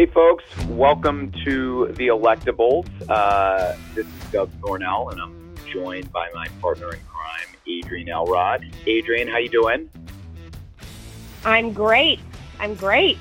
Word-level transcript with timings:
Hey, 0.00 0.06
folks, 0.06 0.44
welcome 0.68 1.30
to 1.44 1.88
the 1.88 2.06
Electables. 2.06 2.88
Uh, 3.06 3.76
this 3.94 4.06
is 4.06 4.30
Doug 4.32 4.50
Thornell, 4.62 5.12
and 5.12 5.20
I'm 5.20 5.54
joined 5.70 6.10
by 6.10 6.30
my 6.34 6.46
partner 6.58 6.90
in 6.94 7.00
crime, 7.00 7.46
Adrienne 7.68 8.08
Elrod. 8.08 8.64
Adrienne, 8.88 9.28
how 9.28 9.36
you 9.36 9.50
doing? 9.50 9.90
I'm 11.44 11.74
great. 11.74 12.18
I'm 12.58 12.76
great. 12.76 13.18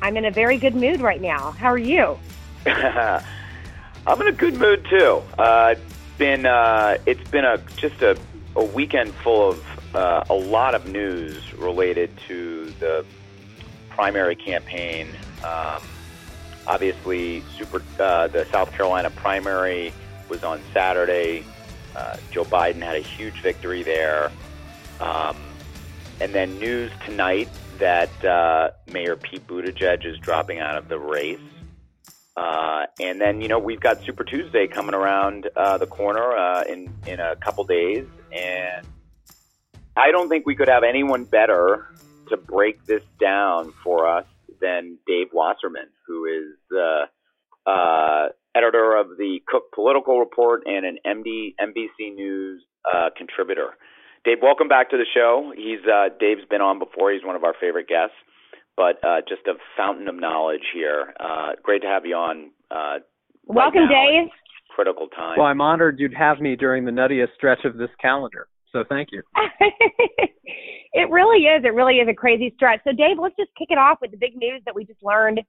I'm 0.00 0.16
in 0.16 0.26
a 0.26 0.30
very 0.30 0.58
good 0.58 0.76
mood 0.76 1.00
right 1.00 1.20
now. 1.20 1.50
How 1.50 1.70
are 1.70 1.76
you? 1.76 2.16
I'm 2.66 4.20
in 4.20 4.28
a 4.28 4.32
good 4.32 4.54
mood 4.60 4.86
too. 4.88 5.20
Uh, 5.36 5.74
it's 5.76 6.18
been 6.18 6.46
uh, 6.46 6.98
it's 7.04 7.28
been 7.32 7.44
a 7.44 7.58
just 7.74 8.00
a, 8.00 8.16
a 8.54 8.62
weekend 8.62 9.12
full 9.12 9.50
of 9.50 9.96
uh, 9.96 10.22
a 10.30 10.34
lot 10.34 10.76
of 10.76 10.86
news 10.86 11.52
related 11.54 12.16
to 12.28 12.66
the 12.78 13.04
primary 13.88 14.36
campaign. 14.36 15.08
Um, 15.44 15.82
obviously, 16.66 17.42
super 17.56 17.82
uh, 17.98 18.28
the 18.28 18.46
South 18.46 18.72
Carolina 18.72 19.10
primary 19.10 19.92
was 20.28 20.44
on 20.44 20.60
Saturday. 20.72 21.44
Uh, 21.96 22.16
Joe 22.30 22.44
Biden 22.44 22.82
had 22.82 22.96
a 22.96 23.00
huge 23.00 23.40
victory 23.40 23.82
there. 23.82 24.30
Um, 25.00 25.36
and 26.20 26.34
then 26.34 26.58
news 26.58 26.92
tonight 27.04 27.48
that 27.78 28.24
uh, 28.24 28.70
Mayor 28.92 29.16
Pete 29.16 29.46
Buttigieg 29.46 30.04
is 30.04 30.18
dropping 30.18 30.60
out 30.60 30.76
of 30.76 30.88
the 30.88 30.98
race. 30.98 31.40
Uh, 32.36 32.86
and 33.00 33.20
then, 33.20 33.40
you 33.40 33.48
know, 33.48 33.58
we've 33.58 33.80
got 33.80 34.02
Super 34.04 34.24
Tuesday 34.24 34.66
coming 34.66 34.94
around 34.94 35.48
uh, 35.56 35.78
the 35.78 35.86
corner 35.86 36.36
uh, 36.36 36.62
in, 36.62 36.92
in 37.06 37.18
a 37.18 37.36
couple 37.36 37.64
days. 37.64 38.06
And 38.32 38.86
I 39.96 40.10
don't 40.10 40.28
think 40.28 40.46
we 40.46 40.54
could 40.54 40.68
have 40.68 40.84
anyone 40.84 41.24
better 41.24 41.88
to 42.28 42.36
break 42.36 42.84
this 42.86 43.02
down 43.18 43.72
for 43.82 44.06
us 44.06 44.26
than 44.60 44.98
Dave 45.06 45.28
Wasserman, 45.32 45.88
who 46.06 46.26
is 46.26 46.56
the 46.70 47.04
uh, 47.66 48.28
editor 48.54 48.96
of 48.96 49.16
the 49.18 49.38
Cook 49.46 49.72
Political 49.74 50.18
Report 50.18 50.62
and 50.66 50.84
an 50.84 50.98
MD, 51.06 51.54
NBC 51.60 52.14
News 52.14 52.62
uh, 52.84 53.10
contributor. 53.16 53.76
Dave, 54.24 54.38
welcome 54.42 54.68
back 54.68 54.90
to 54.90 54.96
the 54.96 55.06
show. 55.14 55.52
He's 55.56 55.80
uh, 55.86 56.08
Dave's 56.18 56.44
been 56.50 56.60
on 56.60 56.78
before. 56.78 57.12
He's 57.12 57.24
one 57.24 57.36
of 57.36 57.44
our 57.44 57.54
favorite 57.58 57.88
guests, 57.88 58.16
but 58.76 59.02
uh, 59.04 59.20
just 59.26 59.46
a 59.46 59.54
fountain 59.76 60.08
of 60.08 60.14
knowledge 60.14 60.64
here. 60.74 61.14
Uh, 61.18 61.52
great 61.62 61.82
to 61.82 61.88
have 61.88 62.04
you 62.04 62.14
on. 62.14 62.50
Uh, 62.70 62.98
welcome, 63.46 63.82
right 63.82 64.22
Dave. 64.24 64.30
Critical 64.74 65.08
time. 65.08 65.38
Well, 65.38 65.46
I'm 65.46 65.60
honored 65.60 65.98
you'd 65.98 66.14
have 66.14 66.38
me 66.38 66.54
during 66.54 66.84
the 66.84 66.90
nuttiest 66.90 67.34
stretch 67.34 67.64
of 67.64 67.76
this 67.76 67.90
calendar. 68.00 68.46
So 68.72 68.84
thank 68.88 69.08
you. 69.12 69.22
it 70.92 71.10
really 71.10 71.46
is. 71.46 71.64
It 71.64 71.74
really 71.74 71.96
is 71.96 72.08
a 72.08 72.14
crazy 72.14 72.52
stretch. 72.56 72.80
So, 72.84 72.92
Dave, 72.92 73.16
let's 73.20 73.36
just 73.36 73.50
kick 73.58 73.68
it 73.70 73.78
off 73.78 73.98
with 74.00 74.10
the 74.10 74.16
big 74.16 74.36
news 74.36 74.62
that 74.64 74.74
we 74.74 74.84
just 74.84 75.02
learned 75.02 75.40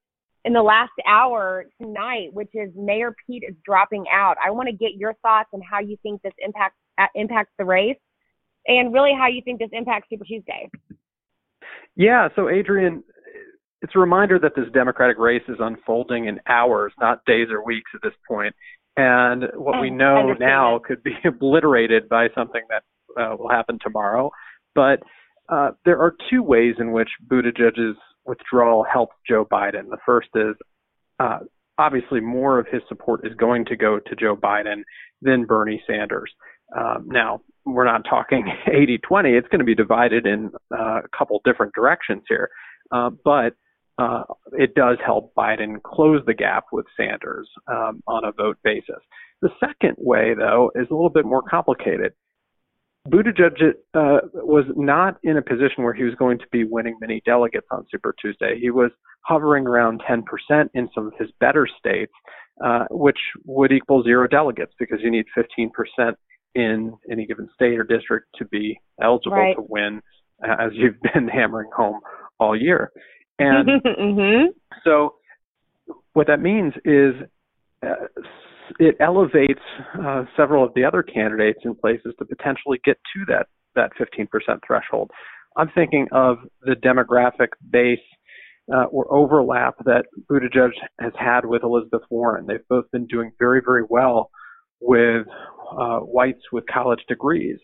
in 0.43 0.53
the 0.53 0.61
last 0.61 0.91
hour 1.07 1.65
tonight, 1.79 2.33
which 2.33 2.49
is 2.53 2.71
Mayor 2.75 3.15
Pete 3.27 3.43
is 3.47 3.55
dropping 3.63 4.05
out. 4.11 4.35
I 4.43 4.49
want 4.51 4.67
to 4.69 4.75
get 4.75 4.93
your 4.95 5.13
thoughts 5.21 5.49
on 5.53 5.61
how 5.61 5.79
you 5.79 5.97
think 6.01 6.21
this 6.21 6.33
impacts 6.39 6.77
uh, 6.97 7.05
impacts 7.15 7.51
the 7.57 7.65
race 7.65 7.97
and 8.67 8.93
really 8.93 9.11
how 9.17 9.27
you 9.27 9.41
think 9.43 9.59
this 9.59 9.69
impacts 9.71 10.09
Super 10.09 10.25
Tuesday. 10.25 10.69
Yeah, 11.95 12.29
so 12.35 12.49
Adrienne, 12.49 13.03
it's 13.81 13.93
a 13.95 13.99
reminder 13.99 14.39
that 14.39 14.53
this 14.55 14.65
Democratic 14.73 15.17
race 15.17 15.43
is 15.47 15.57
unfolding 15.59 16.25
in 16.25 16.39
hours, 16.47 16.93
not 16.99 17.23
days 17.25 17.47
or 17.49 17.63
weeks 17.63 17.91
at 17.93 18.01
this 18.01 18.13
point. 18.27 18.55
And 18.97 19.45
what 19.55 19.81
we 19.81 19.89
oh, 19.89 19.95
know 19.95 20.33
now 20.39 20.79
could 20.85 21.03
be 21.03 21.13
obliterated 21.25 22.09
by 22.09 22.27
something 22.35 22.61
that 22.69 22.83
uh, 23.19 23.35
will 23.37 23.49
happen 23.49 23.77
tomorrow. 23.81 24.31
But 24.75 24.99
uh, 25.49 25.71
there 25.85 25.99
are 25.99 26.13
two 26.29 26.43
ways 26.43 26.75
in 26.79 26.91
which 26.91 27.09
Buttigieg's 27.27 27.97
withdrawal 28.25 28.85
helps 28.91 29.15
Joe 29.27 29.45
Biden. 29.45 29.89
The 29.89 29.97
first 30.05 30.29
is 30.35 30.55
uh, 31.19 31.39
obviously 31.77 32.19
more 32.19 32.59
of 32.59 32.67
his 32.71 32.81
support 32.87 33.25
is 33.25 33.33
going 33.35 33.65
to 33.65 33.75
go 33.75 33.99
to 33.99 34.15
Joe 34.15 34.35
Biden 34.35 34.83
than 35.21 35.45
Bernie 35.45 35.83
Sanders. 35.87 36.31
Um, 36.77 37.07
now, 37.07 37.41
we're 37.65 37.85
not 37.85 38.03
talking 38.09 38.45
80 38.67 38.99
20, 38.99 39.29
it's 39.31 39.47
going 39.49 39.59
to 39.59 39.65
be 39.65 39.75
divided 39.75 40.25
in 40.25 40.51
uh, 40.73 41.01
a 41.03 41.17
couple 41.17 41.41
different 41.43 41.73
directions 41.73 42.23
here. 42.27 42.49
Uh, 42.91 43.09
but 43.23 43.53
uh, 43.97 44.23
it 44.53 44.73
does 44.73 44.97
help 45.05 45.33
Biden 45.35 45.81
close 45.83 46.21
the 46.25 46.33
gap 46.33 46.65
with 46.71 46.85
Sanders 46.97 47.49
um, 47.67 48.01
on 48.07 48.23
a 48.25 48.31
vote 48.31 48.57
basis. 48.63 49.01
The 49.41 49.49
second 49.59 49.95
way, 49.97 50.33
though, 50.37 50.71
is 50.75 50.87
a 50.89 50.93
little 50.93 51.09
bit 51.09 51.25
more 51.25 51.41
complicated. 51.41 52.13
Buttigieg 53.07 53.73
uh, 53.95 54.19
was 54.33 54.65
not 54.75 55.17
in 55.23 55.37
a 55.37 55.41
position 55.41 55.83
where 55.83 55.93
he 55.93 56.03
was 56.03 56.13
going 56.15 56.37
to 56.37 56.45
be 56.51 56.63
winning 56.63 56.97
many 57.01 57.21
delegates 57.25 57.65
on 57.71 57.85
Super 57.89 58.13
Tuesday. 58.21 58.59
He 58.59 58.69
was 58.69 58.91
hovering 59.21 59.65
around 59.65 60.01
10% 60.07 60.23
in 60.73 60.87
some 60.93 61.07
of 61.07 61.13
his 61.19 61.29
better 61.39 61.67
states, 61.79 62.11
uh, 62.63 62.85
which 62.91 63.17
would 63.45 63.71
equal 63.71 64.03
zero 64.03 64.27
delegates 64.27 64.73
because 64.77 64.99
you 65.01 65.09
need 65.09 65.25
15% 65.35 66.13
in 66.53 66.93
any 67.09 67.25
given 67.25 67.49
state 67.55 67.79
or 67.79 67.83
district 67.83 68.27
to 68.37 68.45
be 68.45 68.79
eligible 69.01 69.37
right. 69.37 69.55
to 69.55 69.65
win, 69.67 70.01
uh, 70.47 70.55
as 70.59 70.71
you've 70.73 70.99
been 71.13 71.27
hammering 71.27 71.69
home 71.75 71.99
all 72.39 72.59
year. 72.59 72.91
And 73.39 73.67
mm-hmm. 73.85 74.47
so, 74.83 75.15
what 76.13 76.27
that 76.27 76.41
means 76.41 76.73
is 76.85 77.15
uh, 77.83 77.95
it 78.79 78.95
elevates 78.99 79.61
uh, 79.99 80.23
several 80.35 80.63
of 80.63 80.73
the 80.75 80.83
other 80.83 81.03
candidates 81.03 81.59
in 81.63 81.75
places 81.75 82.13
to 82.19 82.25
potentially 82.25 82.79
get 82.83 82.97
to 83.15 83.25
that 83.27 83.47
that 83.73 83.91
15% 83.97 84.27
threshold. 84.67 85.09
I'm 85.55 85.69
thinking 85.73 86.07
of 86.11 86.39
the 86.61 86.75
demographic 86.75 87.49
base 87.69 87.99
uh, 88.73 88.83
or 88.85 89.11
overlap 89.13 89.75
that 89.85 90.05
Buttigieg 90.29 90.71
has 90.99 91.13
had 91.17 91.45
with 91.45 91.63
Elizabeth 91.63 92.01
Warren. 92.09 92.45
They've 92.45 92.67
both 92.69 92.85
been 92.91 93.07
doing 93.07 93.31
very, 93.39 93.61
very 93.65 93.83
well 93.89 94.29
with 94.81 95.25
uh, 95.71 95.99
whites 95.99 96.41
with 96.51 96.65
college 96.67 96.99
degrees 97.07 97.57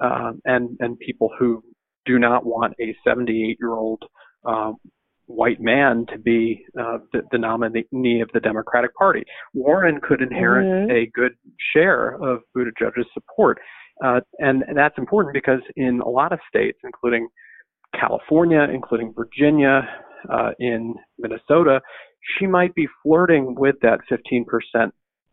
um, 0.00 0.40
and 0.44 0.76
and 0.80 0.98
people 0.98 1.30
who 1.38 1.62
do 2.04 2.18
not 2.18 2.44
want 2.44 2.74
a 2.80 2.94
78 3.06 3.56
year 3.58 3.72
old 3.72 4.02
um, 4.44 4.76
white 5.26 5.60
man 5.60 6.06
to 6.12 6.18
be 6.18 6.64
uh, 6.78 6.98
the, 7.12 7.22
the, 7.32 7.38
nominee 7.38 8.20
of 8.20 8.28
the 8.34 8.40
Democratic 8.40 8.94
Party. 8.94 9.24
Warren 9.54 10.00
could 10.02 10.20
inherit 10.20 10.66
mm-hmm. 10.66 10.90
a 10.90 11.06
good 11.14 11.32
share 11.72 12.14
of 12.22 12.40
Buttigieg's 12.56 13.06
support, 13.14 13.58
uh, 14.04 14.20
and 14.38 14.64
that's 14.74 14.98
important 14.98 15.32
because 15.32 15.60
in 15.76 16.00
a 16.00 16.08
lot 16.08 16.32
of 16.32 16.40
states, 16.48 16.78
including 16.84 17.28
California, 17.98 18.66
including 18.72 19.14
Virginia, 19.16 19.88
uh, 20.30 20.50
in 20.58 20.94
Minnesota, 21.18 21.80
she 22.38 22.46
might 22.46 22.74
be 22.74 22.88
flirting 23.02 23.54
with 23.54 23.76
that 23.82 24.00
15% 24.10 24.90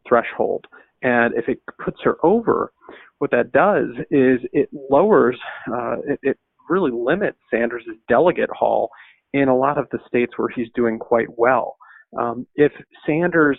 threshold. 0.07 0.65
And 1.01 1.33
if 1.35 1.47
it 1.47 1.59
puts 1.83 1.97
her 2.03 2.17
over, 2.23 2.71
what 3.19 3.31
that 3.31 3.51
does 3.51 3.89
is 4.09 4.39
it 4.51 4.69
lowers, 4.71 5.37
uh, 5.71 5.97
it, 6.07 6.19
it 6.23 6.37
really 6.69 6.91
limits 6.91 7.37
Sanders' 7.51 7.83
delegate 8.07 8.49
haul 8.51 8.89
in 9.33 9.47
a 9.47 9.55
lot 9.55 9.77
of 9.77 9.87
the 9.91 9.99
states 10.07 10.33
where 10.37 10.49
he's 10.49 10.67
doing 10.75 10.99
quite 10.99 11.27
well. 11.37 11.77
Um, 12.19 12.45
if 12.55 12.71
Sanders 13.05 13.57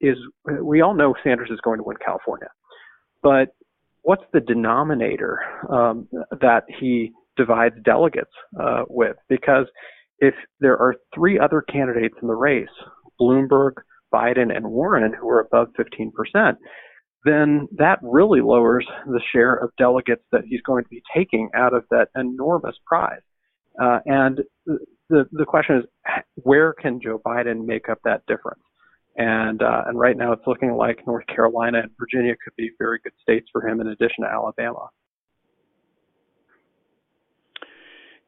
is, 0.00 0.16
we 0.60 0.82
all 0.82 0.94
know 0.94 1.14
Sanders 1.24 1.50
is 1.50 1.60
going 1.64 1.78
to 1.78 1.84
win 1.84 1.96
California, 2.04 2.48
but 3.22 3.54
what's 4.02 4.24
the 4.32 4.40
denominator 4.40 5.40
um, 5.70 6.06
that 6.40 6.64
he 6.78 7.12
divides 7.36 7.74
delegates 7.84 8.30
uh, 8.60 8.84
with? 8.88 9.16
Because 9.28 9.66
if 10.18 10.34
there 10.60 10.76
are 10.76 10.94
three 11.14 11.38
other 11.38 11.62
candidates 11.62 12.14
in 12.20 12.28
the 12.28 12.34
race, 12.34 12.68
Bloomberg, 13.20 13.72
Biden, 14.12 14.54
and 14.54 14.66
Warren, 14.66 15.12
who 15.18 15.28
are 15.28 15.40
above 15.40 15.68
15%, 15.78 16.56
then 17.24 17.66
that 17.76 17.98
really 18.02 18.40
lowers 18.42 18.86
the 19.06 19.20
share 19.32 19.54
of 19.54 19.70
delegates 19.78 20.22
that 20.30 20.42
he's 20.46 20.60
going 20.60 20.84
to 20.84 20.90
be 20.90 21.02
taking 21.16 21.48
out 21.54 21.74
of 21.74 21.84
that 21.90 22.08
enormous 22.14 22.76
prize. 22.86 23.22
Uh, 23.82 23.98
and 24.04 24.40
the 25.08 25.28
the 25.32 25.44
question 25.44 25.76
is, 25.78 25.84
where 26.34 26.72
can 26.72 27.00
Joe 27.00 27.20
Biden 27.24 27.66
make 27.66 27.88
up 27.88 27.98
that 28.04 28.24
difference? 28.26 28.62
And 29.16 29.62
uh, 29.62 29.84
and 29.86 29.98
right 29.98 30.16
now, 30.16 30.32
it's 30.32 30.46
looking 30.46 30.72
like 30.72 31.06
North 31.06 31.26
Carolina 31.26 31.80
and 31.80 31.90
Virginia 31.98 32.34
could 32.42 32.56
be 32.56 32.70
very 32.78 32.98
good 33.02 33.12
states 33.22 33.48
for 33.52 33.66
him, 33.66 33.80
in 33.80 33.86
addition 33.88 34.24
to 34.24 34.30
Alabama. 34.30 34.88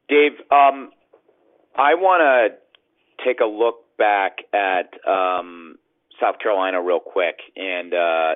Dave, 0.07 0.39
um, 0.51 0.91
I 1.75 1.95
want 1.95 2.21
to 2.21 3.25
take 3.25 3.41
a 3.41 3.45
look 3.45 3.97
back 3.97 4.37
at 4.53 4.93
um, 5.09 5.75
South 6.21 6.39
Carolina 6.41 6.81
real 6.81 7.01
quick, 7.01 7.35
and 7.57 7.93
uh, 7.93 8.35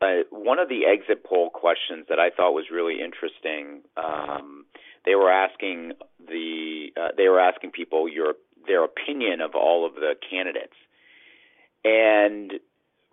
uh, 0.00 0.06
one 0.30 0.58
of 0.58 0.68
the 0.68 0.84
exit 0.86 1.24
poll 1.24 1.50
questions 1.50 2.06
that 2.08 2.18
I 2.18 2.30
thought 2.30 2.52
was 2.52 2.64
really 2.72 2.94
interesting. 2.94 3.82
Um, 3.96 4.64
they 5.04 5.14
were 5.14 5.30
asking 5.30 5.92
the 6.18 6.88
uh, 6.96 7.08
they 7.16 7.28
were 7.28 7.40
asking 7.40 7.70
people 7.70 8.08
your 8.08 8.34
their 8.66 8.84
opinion 8.84 9.40
of 9.40 9.54
all 9.54 9.86
of 9.86 9.94
the 9.94 10.14
candidates, 10.28 10.76
and 11.84 12.54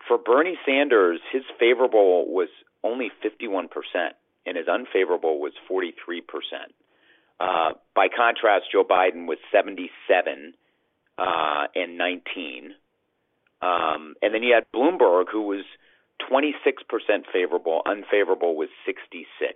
for 0.08 0.18
Bernie 0.18 0.58
Sanders, 0.66 1.20
his 1.32 1.44
favorable 1.60 2.28
was 2.28 2.50
only 2.84 3.12
51 3.22 3.68
percent, 3.68 4.16
and 4.46 4.58
his 4.58 4.68
unfavorable 4.68 5.40
was 5.40 5.54
43 5.68 6.22
percent. 6.22 6.74
Uh, 7.40 7.72
by 7.96 8.08
contrast, 8.10 8.66
Joe 8.72 8.84
Biden 8.84 9.26
was 9.26 9.38
77 9.52 10.54
uh, 11.18 11.68
and 11.74 11.98
19. 11.98 12.74
Um, 13.62 14.16
and 14.22 14.34
then 14.34 14.44
you 14.44 14.54
had 14.54 14.66
Bloomberg, 14.74 15.26
who 15.32 15.44
was 15.44 15.64
26% 16.30 16.54
favorable, 17.32 17.82
unfavorable 17.86 18.56
was 18.56 18.70
66. 18.86 19.54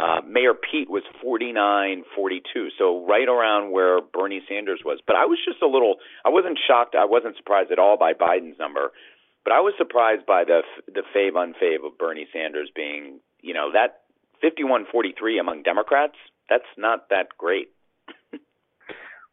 Uh, 0.00 0.22
Mayor 0.26 0.54
Pete 0.54 0.88
was 0.88 1.02
49 1.20 2.04
42, 2.16 2.68
so 2.78 3.04
right 3.06 3.28
around 3.28 3.70
where 3.70 4.00
Bernie 4.00 4.40
Sanders 4.48 4.80
was. 4.82 4.98
But 5.06 5.16
I 5.16 5.26
was 5.26 5.38
just 5.44 5.60
a 5.60 5.66
little, 5.66 5.96
I 6.24 6.30
wasn't 6.30 6.58
shocked, 6.66 6.94
I 6.98 7.04
wasn't 7.04 7.36
surprised 7.36 7.70
at 7.70 7.78
all 7.78 7.98
by 7.98 8.14
Biden's 8.14 8.58
number, 8.58 8.92
but 9.44 9.52
I 9.52 9.60
was 9.60 9.74
surprised 9.76 10.24
by 10.24 10.44
the 10.44 10.62
the 10.86 11.02
fave 11.14 11.32
unfave 11.32 11.84
of 11.84 11.98
Bernie 11.98 12.26
Sanders 12.32 12.70
being, 12.74 13.20
you 13.42 13.52
know, 13.52 13.72
that 13.72 14.00
51 14.40 14.86
43 14.90 15.38
among 15.38 15.64
Democrats, 15.64 16.16
that's 16.48 16.70
not 16.78 17.10
that 17.10 17.36
great. 17.36 17.68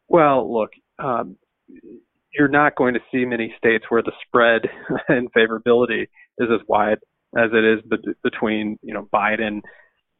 well, 0.08 0.52
look, 0.52 0.72
um, 0.98 1.36
you're 2.36 2.48
not 2.48 2.76
going 2.76 2.92
to 2.92 3.00
see 3.10 3.24
many 3.24 3.54
states 3.56 3.86
where 3.88 4.02
the 4.02 4.12
spread 4.26 4.68
in 5.08 5.28
favorability 5.30 6.08
is 6.38 6.48
as 6.52 6.60
wide 6.68 6.98
as 7.36 7.50
it 7.52 7.64
is 7.64 7.80
be- 7.88 8.12
between, 8.22 8.78
you 8.82 8.92
know, 8.92 9.08
Biden 9.14 9.62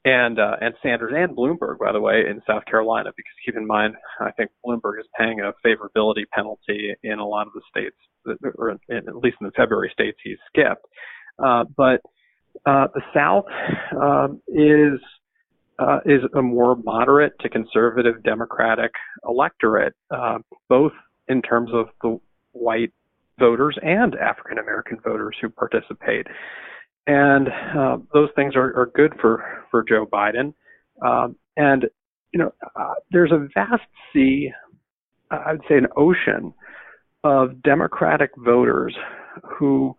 and 0.09 0.39
uh, 0.39 0.57
and 0.61 0.75
Sanders 0.83 1.13
and 1.15 1.37
Bloomberg, 1.37 1.79
by 1.79 1.93
the 1.93 2.01
way, 2.01 2.25
in 2.29 2.41
South 2.47 2.65
Carolina. 2.65 3.11
Because 3.15 3.33
keep 3.45 3.57
in 3.57 3.67
mind, 3.67 3.95
I 4.21 4.31
think 4.33 4.51
Bloomberg 4.65 5.01
is 5.01 5.07
paying 5.19 5.41
a 5.41 5.53
favorability 5.67 6.25
penalty 6.33 6.95
in 7.03 7.19
a 7.19 7.27
lot 7.27 7.47
of 7.47 7.53
the 7.53 7.63
states, 7.69 7.97
or 8.57 8.71
in, 8.89 8.97
at 9.09 9.17
least 9.17 9.37
in 9.41 9.47
the 9.47 9.53
February 9.53 9.91
states 9.93 10.19
he's 10.23 10.39
skipped. 10.49 10.87
Uh, 11.45 11.65
but 11.77 12.01
uh, 12.67 12.89
the 12.95 13.03
South 13.15 13.45
um, 14.01 14.41
is 14.49 14.99
uh, 15.79 16.01
is 16.07 16.23
a 16.35 16.43
more 16.43 16.77
moderate 16.77 17.39
to 17.41 17.49
conservative 17.49 18.23
Democratic 18.23 18.93
electorate, 19.29 19.95
uh, 20.11 20.39
both 20.69 20.93
in 21.29 21.43
terms 21.43 21.71
of 21.73 21.87
the 22.03 22.19
white 22.53 22.93
voters 23.39 23.77
and 23.83 24.15
African 24.17 24.59
American 24.59 24.99
voters 25.05 25.37
who 25.41 25.49
participate 25.51 26.27
and 27.09 27.49
uh, 27.77 27.97
those 28.13 28.29
things 28.37 28.55
are, 28.55 28.79
are 28.79 28.93
good 28.95 29.15
for 29.21 29.65
for 29.71 29.83
Joe 29.83 30.07
Biden. 30.07 30.55
Um, 31.05 31.37
and 31.57 31.87
you 32.33 32.39
know, 32.39 32.53
uh, 32.77 32.95
there's 33.11 33.33
a 33.33 33.49
vast 33.55 33.83
sea, 34.13 34.53
I 35.31 35.53
would 35.53 35.63
say, 35.69 35.77
an 35.77 35.89
ocean 35.97 36.53
of 37.25 37.63
Democratic 37.63 38.31
voters 38.37 38.95
who 39.43 39.97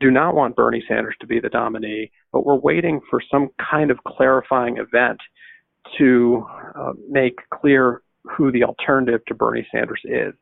do 0.00 0.10
not 0.10 0.34
want 0.34 0.56
Bernie 0.56 0.84
Sanders 0.88 1.16
to 1.20 1.26
be 1.26 1.40
the 1.40 1.50
nominee, 1.52 2.10
but 2.32 2.46
we're 2.46 2.58
waiting 2.58 3.00
for 3.10 3.20
some 3.30 3.50
kind 3.70 3.90
of 3.90 3.98
clarifying 4.06 4.78
event 4.78 5.18
to 5.98 6.46
uh, 6.76 6.92
make 7.08 7.38
clear 7.52 8.02
who 8.24 8.52
the 8.52 8.62
alternative 8.62 9.20
to 9.26 9.34
Bernie 9.34 9.66
Sanders 9.74 10.00
is. 10.04 10.32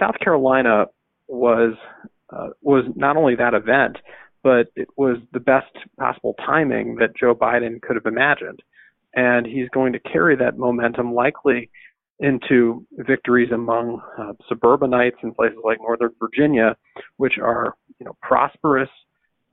South 0.00 0.16
Carolina 0.22 0.86
was 1.28 1.74
uh, 2.30 2.48
was 2.62 2.84
not 2.96 3.16
only 3.16 3.36
that 3.36 3.54
event, 3.54 3.96
but 4.44 4.68
it 4.76 4.88
was 4.96 5.16
the 5.32 5.40
best 5.40 5.72
possible 5.98 6.34
timing 6.46 6.96
that 6.96 7.16
Joe 7.18 7.34
Biden 7.34 7.80
could 7.80 7.96
have 7.96 8.06
imagined. 8.06 8.60
And 9.14 9.46
he's 9.46 9.68
going 9.70 9.94
to 9.94 9.98
carry 10.00 10.36
that 10.36 10.58
momentum 10.58 11.14
likely 11.14 11.70
into 12.20 12.86
victories 12.92 13.50
among 13.52 14.00
uh, 14.18 14.34
suburbanites 14.48 15.16
in 15.22 15.32
places 15.34 15.58
like 15.64 15.78
Northern 15.80 16.12
Virginia, 16.20 16.76
which 17.16 17.38
are 17.42 17.74
you 17.98 18.06
know 18.06 18.16
prosperous 18.22 18.90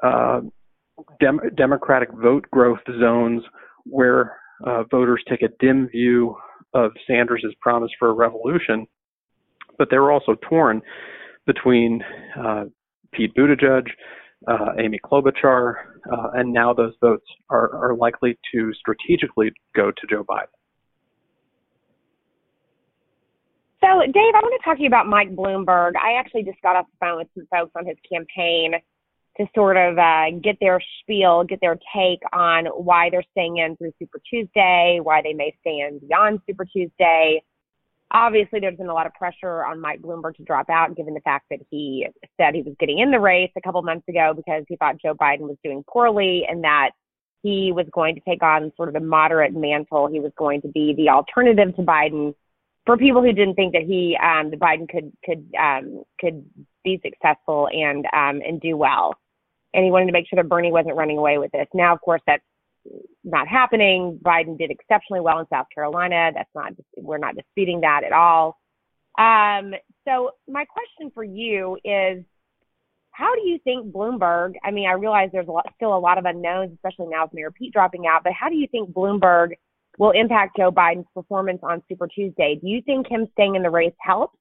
uh, 0.03 0.41
dem- 1.19 1.39
Democratic 1.55 2.09
vote 2.11 2.45
growth 2.51 2.79
zones 2.99 3.41
where 3.85 4.37
uh, 4.65 4.83
voters 4.91 5.23
take 5.27 5.41
a 5.41 5.49
dim 5.59 5.87
view 5.87 6.35
of 6.73 6.91
Sanders' 7.07 7.43
promise 7.61 7.91
for 7.97 8.09
a 8.09 8.13
revolution, 8.13 8.85
but 9.77 9.89
they 9.89 9.97
were 9.97 10.11
also 10.11 10.35
torn 10.47 10.81
between 11.47 12.03
uh, 12.39 12.65
Pete 13.11 13.33
Buttigieg, 13.35 13.87
uh, 14.47 14.73
Amy 14.79 14.99
Klobuchar, 15.03 15.75
uh, 16.11 16.29
and 16.33 16.51
now 16.51 16.73
those 16.73 16.93
votes 17.01 17.25
are, 17.49 17.75
are 17.75 17.95
likely 17.95 18.37
to 18.53 18.73
strategically 18.73 19.51
go 19.75 19.91
to 19.91 20.07
Joe 20.09 20.23
Biden. 20.23 20.47
So, 23.83 23.87
Dave, 24.05 24.35
I 24.35 24.39
want 24.41 24.61
to 24.61 24.63
talk 24.63 24.77
to 24.77 24.83
you 24.83 24.87
about 24.87 25.07
Mike 25.07 25.35
Bloomberg. 25.35 25.93
I 25.95 26.13
actually 26.19 26.43
just 26.43 26.61
got 26.61 26.75
off 26.75 26.85
the 26.85 27.05
phone 27.05 27.17
with 27.17 27.27
some 27.35 27.47
folks 27.51 27.71
on 27.75 27.85
his 27.85 27.97
campaign 28.11 28.73
to 29.37 29.45
sort 29.55 29.77
of 29.77 29.97
uh, 29.97 30.25
get 30.43 30.57
their 30.59 30.79
spiel, 30.99 31.43
get 31.43 31.59
their 31.61 31.79
take 31.95 32.19
on 32.31 32.65
why 32.67 33.09
they're 33.09 33.23
staying 33.31 33.57
in 33.57 33.75
through 33.77 33.91
Super 33.97 34.19
Tuesday, 34.29 34.99
why 35.01 35.21
they 35.23 35.33
may 35.33 35.55
stay 35.61 35.79
in 35.79 35.99
beyond 35.99 36.41
Super 36.47 36.65
Tuesday, 36.65 37.41
obviously 38.11 38.59
there's 38.59 38.77
been 38.77 38.89
a 38.89 38.93
lot 38.93 39.05
of 39.05 39.13
pressure 39.13 39.65
on 39.65 39.79
Mike 39.79 40.01
Bloomberg 40.01 40.35
to 40.35 40.43
drop 40.43 40.69
out, 40.69 40.95
given 40.95 41.13
the 41.13 41.21
fact 41.21 41.45
that 41.49 41.59
he 41.69 42.07
said 42.37 42.53
he 42.53 42.61
was 42.61 42.75
getting 42.79 42.99
in 42.99 43.11
the 43.11 43.19
race 43.19 43.51
a 43.55 43.61
couple 43.61 43.81
months 43.81 44.07
ago 44.07 44.33
because 44.35 44.63
he 44.67 44.75
thought 44.75 45.01
Joe 45.01 45.13
Biden 45.13 45.41
was 45.41 45.57
doing 45.63 45.83
poorly 45.89 46.45
and 46.49 46.63
that 46.63 46.91
he 47.43 47.71
was 47.71 47.87
going 47.91 48.15
to 48.15 48.21
take 48.21 48.43
on 48.43 48.71
sort 48.75 48.89
of 48.89 48.93
the 48.93 48.99
moderate 48.99 49.53
mantle. 49.53 50.07
He 50.07 50.19
was 50.19 50.31
going 50.37 50.61
to 50.61 50.67
be 50.67 50.93
the 50.95 51.09
alternative 51.09 51.75
to 51.75 51.81
Biden 51.81 52.35
for 52.85 52.97
people 52.97 53.21
who 53.21 53.33
didn't 53.33 53.55
think 53.55 53.73
that 53.73 53.83
he, 53.83 54.17
um, 54.21 54.51
the 54.51 54.57
Biden 54.57 54.89
could 54.89 55.11
could 55.23 55.47
um, 55.59 56.03
could 56.19 56.45
be 56.83 56.99
successful 57.03 57.67
and 57.71 58.05
um, 58.13 58.41
and 58.45 58.59
do 58.61 58.77
well. 58.77 59.15
And 59.73 59.85
he 59.85 59.91
wanted 59.91 60.07
to 60.07 60.11
make 60.11 60.27
sure 60.27 60.37
that 60.37 60.49
Bernie 60.49 60.71
wasn't 60.71 60.97
running 60.97 61.17
away 61.17 61.37
with 61.37 61.51
this. 61.51 61.67
Now, 61.73 61.93
of 61.93 62.01
course, 62.01 62.21
that's 62.27 62.43
not 63.23 63.47
happening. 63.47 64.19
Biden 64.23 64.57
did 64.57 64.71
exceptionally 64.71 65.21
well 65.21 65.39
in 65.39 65.45
South 65.51 65.67
Carolina. 65.73 66.31
That's 66.33 66.49
not, 66.55 66.73
we're 66.97 67.17
not 67.17 67.35
disputing 67.35 67.81
that 67.81 68.03
at 68.03 68.13
all. 68.13 68.57
Um, 69.17 69.73
so 70.07 70.31
my 70.47 70.65
question 70.65 71.11
for 71.13 71.23
you 71.23 71.77
is, 71.83 72.23
how 73.11 73.35
do 73.35 73.41
you 73.41 73.59
think 73.63 73.93
Bloomberg, 73.93 74.53
I 74.63 74.71
mean, 74.71 74.87
I 74.87 74.93
realize 74.93 75.29
there's 75.31 75.47
a 75.47 75.51
lot, 75.51 75.67
still 75.75 75.95
a 75.95 75.99
lot 75.99 76.17
of 76.17 76.25
unknowns, 76.25 76.71
especially 76.73 77.07
now 77.07 77.25
with 77.25 77.33
Mayor 77.33 77.51
Pete 77.51 77.73
dropping 77.73 78.07
out, 78.07 78.23
but 78.23 78.33
how 78.33 78.49
do 78.49 78.55
you 78.55 78.67
think 78.67 78.91
Bloomberg 78.91 79.49
will 79.97 80.11
impact 80.11 80.57
Joe 80.57 80.71
Biden's 80.71 81.07
performance 81.13 81.59
on 81.61 81.83
Super 81.89 82.07
Tuesday? 82.07 82.57
Do 82.61 82.67
you 82.69 82.81
think 82.81 83.07
him 83.07 83.27
staying 83.33 83.55
in 83.55 83.63
the 83.63 83.69
race 83.69 83.93
helps? 83.99 84.37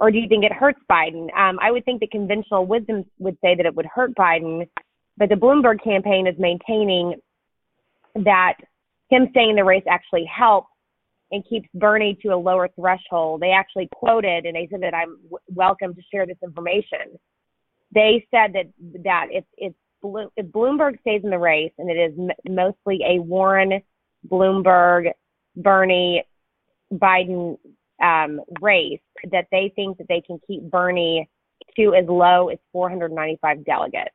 Or 0.00 0.10
do 0.10 0.18
you 0.18 0.28
think 0.28 0.44
it 0.44 0.52
hurts 0.52 0.78
Biden? 0.90 1.32
Um, 1.36 1.58
I 1.60 1.70
would 1.70 1.84
think 1.84 2.00
that 2.00 2.10
conventional 2.10 2.66
wisdom 2.66 3.04
would 3.18 3.36
say 3.42 3.54
that 3.56 3.66
it 3.66 3.74
would 3.74 3.86
hurt 3.86 4.14
Biden, 4.14 4.68
but 5.16 5.28
the 5.28 5.34
Bloomberg 5.34 5.82
campaign 5.82 6.26
is 6.26 6.36
maintaining 6.38 7.14
that 8.24 8.54
him 9.10 9.28
staying 9.30 9.50
in 9.50 9.56
the 9.56 9.64
race 9.64 9.84
actually 9.88 10.24
helps 10.24 10.68
and 11.30 11.44
keeps 11.48 11.68
Bernie 11.74 12.18
to 12.22 12.28
a 12.28 12.36
lower 12.36 12.68
threshold. 12.74 13.40
They 13.40 13.50
actually 13.50 13.88
quoted 13.92 14.46
and 14.46 14.54
they 14.54 14.68
said 14.70 14.82
that 14.82 14.94
I'm 14.94 15.16
w- 15.24 15.38
welcome 15.48 15.94
to 15.94 16.02
share 16.12 16.26
this 16.26 16.38
information. 16.42 17.18
They 17.94 18.26
said 18.30 18.52
that 18.54 18.66
that 19.04 19.26
if 19.30 19.44
if, 19.56 19.72
Blo- 20.02 20.32
if 20.36 20.46
Bloomberg 20.46 21.00
stays 21.00 21.22
in 21.24 21.30
the 21.30 21.38
race 21.38 21.72
and 21.78 21.90
it 21.90 21.94
is 21.94 22.18
m- 22.18 22.54
mostly 22.54 23.00
a 23.06 23.20
Warren, 23.20 23.80
Bloomberg, 24.28 25.10
Bernie, 25.56 26.24
Biden 26.92 27.58
um, 28.02 28.40
race, 28.60 29.00
that 29.30 29.46
they 29.50 29.72
think 29.74 29.98
that 29.98 30.08
they 30.08 30.20
can 30.20 30.38
keep 30.46 30.62
Bernie 30.70 31.28
to 31.76 31.94
as 31.94 32.06
low 32.06 32.48
as 32.48 32.58
495 32.72 33.64
delegates. 33.64 34.10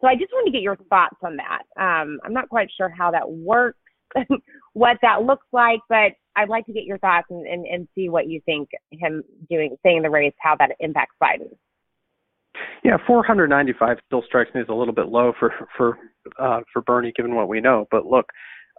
So 0.00 0.08
I 0.08 0.14
just 0.14 0.32
wanted 0.32 0.50
to 0.50 0.56
get 0.56 0.62
your 0.62 0.76
thoughts 0.76 1.16
on 1.24 1.36
that. 1.36 1.62
Um, 1.80 2.18
I'm 2.24 2.32
not 2.32 2.48
quite 2.48 2.68
sure 2.76 2.88
how 2.88 3.10
that 3.12 3.30
works, 3.30 3.78
what 4.74 4.98
that 5.02 5.22
looks 5.22 5.46
like, 5.52 5.80
but 5.88 6.12
I'd 6.36 6.50
like 6.50 6.66
to 6.66 6.72
get 6.72 6.84
your 6.84 6.98
thoughts 6.98 7.26
and, 7.30 7.46
and, 7.46 7.66
and 7.66 7.88
see 7.94 8.08
what 8.08 8.28
you 8.28 8.40
think 8.44 8.68
him 8.90 9.22
doing, 9.48 9.74
staying 9.80 9.98
in 9.98 10.02
the 10.02 10.10
race, 10.10 10.34
how 10.38 10.54
that 10.58 10.72
impacts 10.80 11.16
Biden. 11.22 11.48
Yeah, 12.84 12.96
495 13.06 13.98
still 14.06 14.22
strikes 14.26 14.54
me 14.54 14.60
as 14.60 14.66
a 14.68 14.74
little 14.74 14.94
bit 14.94 15.08
low 15.08 15.32
for 15.38 15.52
for 15.76 15.98
uh, 16.38 16.60
for 16.72 16.82
Bernie, 16.82 17.12
given 17.14 17.34
what 17.34 17.48
we 17.48 17.60
know. 17.60 17.86
But 17.90 18.06
look, 18.06 18.26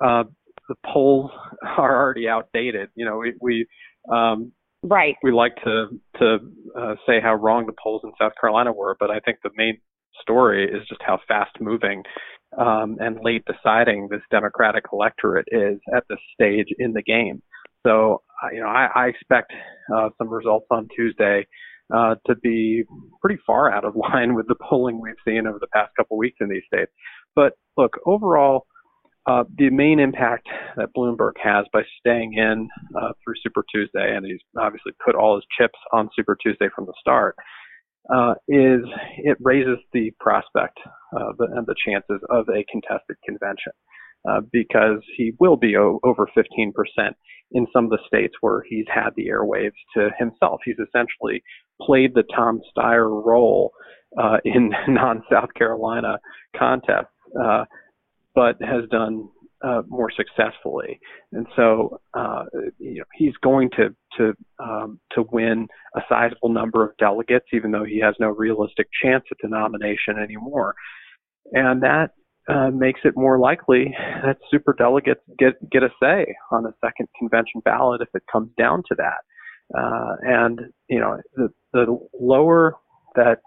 uh, 0.03 0.23
the 0.67 0.75
polls 0.85 1.31
are 1.77 2.03
already 2.03 2.27
outdated. 2.27 2.89
You 2.95 3.05
know, 3.05 3.17
we 3.17 3.33
we 3.39 3.67
um, 4.11 4.51
right 4.83 5.15
we 5.23 5.31
like 5.31 5.55
to 5.63 5.87
to 6.19 6.37
uh, 6.75 6.95
say 7.05 7.19
how 7.21 7.35
wrong 7.35 7.65
the 7.65 7.73
polls 7.81 8.01
in 8.03 8.11
South 8.19 8.33
Carolina 8.39 8.71
were, 8.71 8.95
but 8.99 9.11
I 9.11 9.19
think 9.19 9.39
the 9.43 9.51
main 9.55 9.79
story 10.21 10.65
is 10.65 10.87
just 10.87 11.01
how 11.05 11.19
fast 11.27 11.51
moving 11.59 12.03
um, 12.57 12.97
and 12.99 13.19
late 13.21 13.43
deciding 13.45 14.07
this 14.09 14.21
Democratic 14.31 14.85
electorate 14.91 15.47
is 15.51 15.79
at 15.95 16.03
this 16.09 16.19
stage 16.33 16.67
in 16.79 16.93
the 16.93 17.03
game. 17.03 17.41
So, 17.85 18.21
you 18.53 18.61
know, 18.61 18.67
I, 18.67 18.87
I 18.95 19.05
expect 19.07 19.51
uh, 19.95 20.09
some 20.17 20.29
results 20.29 20.67
on 20.71 20.87
Tuesday 20.95 21.45
uh, 21.93 22.15
to 22.25 22.35
be 22.35 22.83
pretty 23.21 23.39
far 23.45 23.71
out 23.71 23.85
of 23.85 23.95
line 24.13 24.35
with 24.35 24.47
the 24.47 24.55
polling 24.55 25.01
we've 25.01 25.15
seen 25.25 25.47
over 25.47 25.59
the 25.59 25.67
past 25.67 25.91
couple 25.95 26.17
weeks 26.17 26.37
in 26.41 26.49
these 26.49 26.63
states. 26.71 26.91
But 27.35 27.53
look, 27.77 27.97
overall, 28.05 28.65
uh, 29.27 29.43
the 29.57 29.69
main 29.69 29.99
impact 29.99 30.47
that 30.77 30.87
Bloomberg 30.95 31.33
has 31.43 31.65
by 31.73 31.81
staying 31.99 32.33
in 32.33 32.69
uh, 32.95 33.11
through 33.23 33.35
Super 33.43 33.63
Tuesday, 33.73 34.15
and 34.15 34.25
he's 34.25 34.39
obviously 34.57 34.93
put 35.05 35.15
all 35.15 35.35
his 35.35 35.43
chips 35.57 35.77
on 35.91 36.09
Super 36.15 36.37
Tuesday 36.41 36.67
from 36.73 36.85
the 36.85 36.93
start, 36.99 37.35
uh, 38.13 38.33
is 38.47 38.81
it 39.17 39.37
raises 39.41 39.77
the 39.93 40.11
prospect 40.19 40.77
uh, 41.15 41.31
the, 41.37 41.45
and 41.55 41.65
the 41.67 41.75
chances 41.85 42.21
of 42.29 42.47
a 42.49 42.63
contested 42.71 43.17
convention. 43.25 43.73
uh, 44.29 44.41
because 44.51 44.99
he 45.15 45.33
will 45.39 45.57
be 45.57 45.75
o- 45.77 45.99
over 46.03 46.27
15% 46.37 46.73
in 47.51 47.67
some 47.71 47.85
of 47.85 47.91
the 47.91 47.99
states 48.07 48.33
where 48.41 48.63
he's 48.69 48.85
had 48.93 49.11
the 49.15 49.27
airwaves 49.27 49.71
to 49.95 50.09
himself. 50.19 50.59
He's 50.65 50.75
essentially 50.79 51.41
played 51.81 52.13
the 52.13 52.23
Tom 52.35 52.59
Steyer 52.75 53.09
role 53.25 53.71
uh, 54.21 54.37
in 54.45 54.71
non-South 54.87 55.53
Carolina 55.55 56.17
contests, 56.57 57.07
uh, 57.41 57.65
but 58.35 58.55
has 58.61 58.83
done 58.91 59.29
uh, 59.63 59.81
more 59.87 60.09
successfully. 60.11 60.99
And 61.31 61.47
so, 61.55 61.99
uh, 62.13 62.43
you 62.77 62.99
know, 62.99 63.03
he's 63.15 63.35
going 63.43 63.69
to 63.71 63.95
to 64.17 64.33
um, 64.59 64.99
to 65.13 65.23
win 65.31 65.67
a 65.95 66.01
sizable 66.07 66.49
number 66.49 66.83
of 66.83 66.95
delegates, 66.97 67.47
even 67.53 67.71
though 67.71 67.83
he 67.83 67.99
has 67.99 68.15
no 68.19 68.29
realistic 68.29 68.87
chance 69.03 69.23
at 69.31 69.37
the 69.41 69.49
nomination 69.49 70.19
anymore. 70.21 70.75
And 71.53 71.81
that 71.81 72.11
uh, 72.47 72.69
makes 72.71 73.01
it 73.03 73.13
more 73.15 73.39
likely 73.39 73.95
that 74.23 74.37
super 74.51 74.75
delegates 74.77 75.21
get 75.39 75.53
get 75.71 75.83
a 75.83 75.89
say 76.01 76.35
on 76.51 76.63
the 76.63 76.73
second 76.83 77.07
convention 77.17 77.61
ballot 77.65 78.01
if 78.01 78.09
it 78.13 78.23
comes 78.31 78.51
down 78.57 78.83
to 78.89 78.95
that. 78.97 79.77
Uh, 79.77 80.15
and 80.21 80.61
you 80.87 80.99
know, 80.99 81.17
the 81.35 81.49
the 81.73 81.97
lower 82.19 82.75
that 83.15 83.39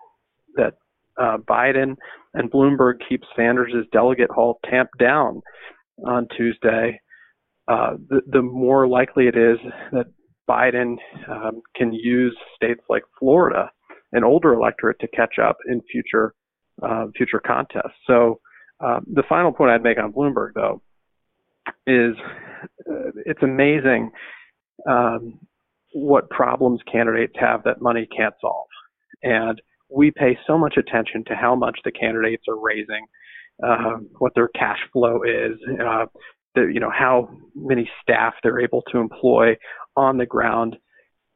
that 0.56 0.74
uh, 1.20 1.38
Biden 1.38 1.96
and 2.34 2.50
Bloomberg 2.50 2.94
keep 3.08 3.22
Sanders' 3.36 3.86
delegate 3.92 4.30
haul 4.30 4.58
tamped 4.68 4.98
down 4.98 5.42
on 6.07 6.26
Tuesday, 6.37 7.00
uh, 7.69 7.95
the, 8.09 8.21
the 8.26 8.42
more 8.42 8.88
likely 8.88 9.26
it 9.26 9.37
is 9.37 9.59
that 9.92 10.07
Biden 10.49 10.97
um, 11.28 11.62
can 11.76 11.92
use 11.92 12.37
states 12.57 12.80
like 12.88 13.02
Florida, 13.19 13.71
an 14.12 14.25
older 14.25 14.52
electorate, 14.52 14.99
to 15.00 15.09
catch 15.09 15.38
up 15.38 15.59
in 15.69 15.80
future 15.90 16.35
uh, 16.83 17.07
future 17.16 17.40
contests. 17.45 17.99
So 18.07 18.40
um, 18.80 19.04
the 19.12 19.23
final 19.28 19.52
point 19.52 19.71
I'd 19.71 19.83
make 19.83 19.99
on 19.99 20.12
Bloomberg, 20.12 20.54
though, 20.54 20.83
is 21.87 22.16
uh, 22.90 23.11
it's 23.26 23.42
amazing 23.42 24.11
um, 24.88 25.38
what 25.92 26.30
problems 26.30 26.80
candidates 26.90 27.35
have 27.38 27.62
that 27.64 27.83
money 27.83 28.09
can't 28.16 28.35
solve, 28.40 28.66
and 29.23 29.61
we 29.90 30.11
pay 30.11 30.38
so 30.47 30.57
much 30.57 30.76
attention 30.76 31.25
to 31.26 31.35
how 31.35 31.54
much 31.54 31.78
the 31.85 31.92
candidates 31.92 32.45
are 32.49 32.59
raising, 32.59 33.04
uh, 33.62 33.98
what 34.18 34.32
their 34.34 34.48
cash 34.48 34.78
flow 34.92 35.22
is, 35.22 35.58
uh, 35.84 36.06
the, 36.54 36.62
you 36.72 36.80
know 36.80 36.90
how 36.90 37.28
many 37.54 37.88
staff 38.02 38.34
they're 38.42 38.60
able 38.60 38.82
to 38.90 38.98
employ 38.98 39.56
on 39.96 40.18
the 40.18 40.26
ground. 40.26 40.76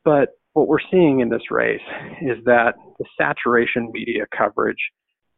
But 0.05 0.31
what 0.53 0.69
we're 0.69 0.79
seeing 0.91 1.21
in 1.21 1.29
this 1.29 1.51
race 1.51 1.81
is 2.21 2.43
that 2.45 2.75
the 2.99 3.05
saturation 3.19 3.91
media 3.93 4.25
coverage 4.37 4.91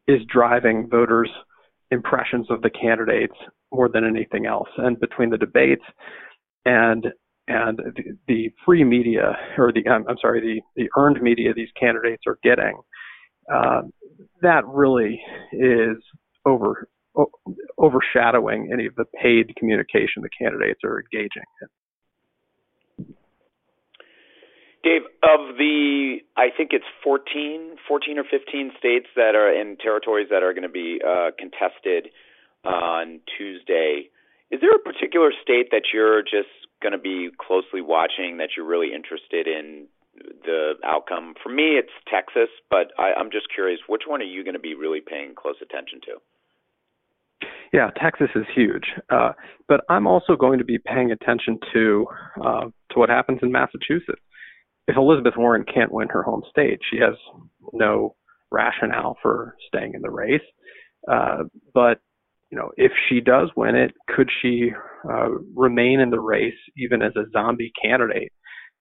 is 0.07 0.21
driving 0.33 0.89
voters' 0.89 1.31
impressions 1.91 2.47
of 2.51 2.63
the 2.63 2.71
candidates 2.71 3.35
more 3.73 3.89
than 3.89 4.05
anything 4.05 4.47
else. 4.47 4.69
And 4.77 4.99
between 5.01 5.31
the 5.31 5.39
debates 5.39 5.85
and 6.65 7.07
and 7.49 7.79
the, 7.79 8.17
the 8.27 8.51
free 8.65 8.83
media, 8.83 9.37
or 9.57 9.73
the 9.73 9.89
I'm, 9.89 10.05
I'm 10.09 10.19
sorry, 10.21 10.41
the 10.41 10.83
the 10.83 10.89
earned 10.97 11.21
media 11.23 11.55
these 11.55 11.69
candidates 11.79 12.25
are 12.27 12.39
getting, 12.43 12.81
uh, 13.53 13.83
that 14.43 14.67
really 14.67 15.21
is 15.53 15.97
over 16.47 16.89
o- 17.17 17.33
overshadowing 17.79 18.71
any 18.73 18.87
of 18.87 18.95
the 18.95 19.05
paid 19.05 19.55
communication 19.57 20.23
the 20.23 20.31
candidates 20.31 20.81
are 20.85 21.01
engaging 21.01 21.43
in. 21.63 21.69
Dave, 24.85 25.03
of 25.25 25.57
the, 25.59 26.19
I 26.37 26.55
think 26.57 26.71
it's 26.73 26.85
14, 27.03 27.75
14 27.89 28.19
or 28.19 28.25
15 28.31 28.71
states 28.79 29.07
that 29.17 29.35
are 29.35 29.51
in 29.51 29.77
territories 29.83 30.29
that 30.31 30.45
are 30.45 30.53
going 30.53 30.63
to 30.63 30.69
be 30.69 31.01
uh, 31.03 31.31
contested 31.37 32.13
on 32.65 33.19
Tuesday. 33.37 34.11
Is 34.53 34.61
there 34.61 34.71
a 34.71 34.79
particular 34.79 35.33
state 35.43 35.73
that 35.73 35.91
you're 35.93 36.23
just 36.23 36.55
going 36.81 36.93
to 36.93 37.03
be 37.03 37.31
closely 37.37 37.81
watching 37.81 38.37
that 38.39 38.51
you're 38.57 38.67
really 38.67 38.95
interested 38.95 39.49
in 39.49 39.89
the 40.45 40.75
outcome? 40.85 41.35
For 41.43 41.49
me, 41.49 41.83
it's 41.83 41.91
Texas, 42.09 42.51
but 42.71 42.93
I, 42.97 43.13
I'm 43.19 43.33
just 43.33 43.47
curious, 43.53 43.81
which 43.89 44.03
one 44.07 44.21
are 44.23 44.25
you 44.25 44.45
going 44.45 44.55
to 44.55 44.61
be 44.61 44.75
really 44.75 45.01
paying 45.01 45.35
close 45.35 45.57
attention 45.61 46.01
to? 46.07 46.23
Yeah, 47.73 47.91
Texas 48.01 48.29
is 48.35 48.45
huge, 48.55 48.85
uh, 49.11 49.33
but 49.69 49.81
I'm 49.91 50.07
also 50.07 50.37
going 50.37 50.59
to 50.59 50.65
be 50.65 50.79
paying 50.79 51.11
attention 51.11 51.59
to 51.73 52.07
uh, 52.43 52.65
to 52.93 52.99
what 52.99 53.09
happens 53.09 53.41
in 53.43 53.53
Massachusetts 53.53 54.23
if 54.89 54.97
Elizabeth 54.97 55.35
Warren 55.37 55.65
can't 55.65 55.93
win 55.93 56.09
her 56.11 56.23
home 56.23 56.43
state, 56.49 56.79
she 56.91 56.99
has 56.99 57.15
no 57.73 58.15
rationale 58.51 59.17
for 59.21 59.57
staying 59.67 59.95
in 59.95 60.03
the 60.03 60.11
race. 60.11 60.41
Uh, 61.11 61.45
but 61.75 61.99
you 62.51 62.59
know, 62.59 62.71
if 62.77 62.93
she 63.09 63.21
does 63.21 63.51
win 63.57 63.75
it, 63.75 63.93
could 64.09 64.31
she 64.41 64.71
uh, 65.09 65.31
remain 65.55 65.99
in 65.99 66.11
the 66.11 66.21
race 66.21 66.55
even 66.77 67.03
as 67.03 67.13
a 67.17 67.29
zombie 67.33 67.73
candidate 67.83 68.33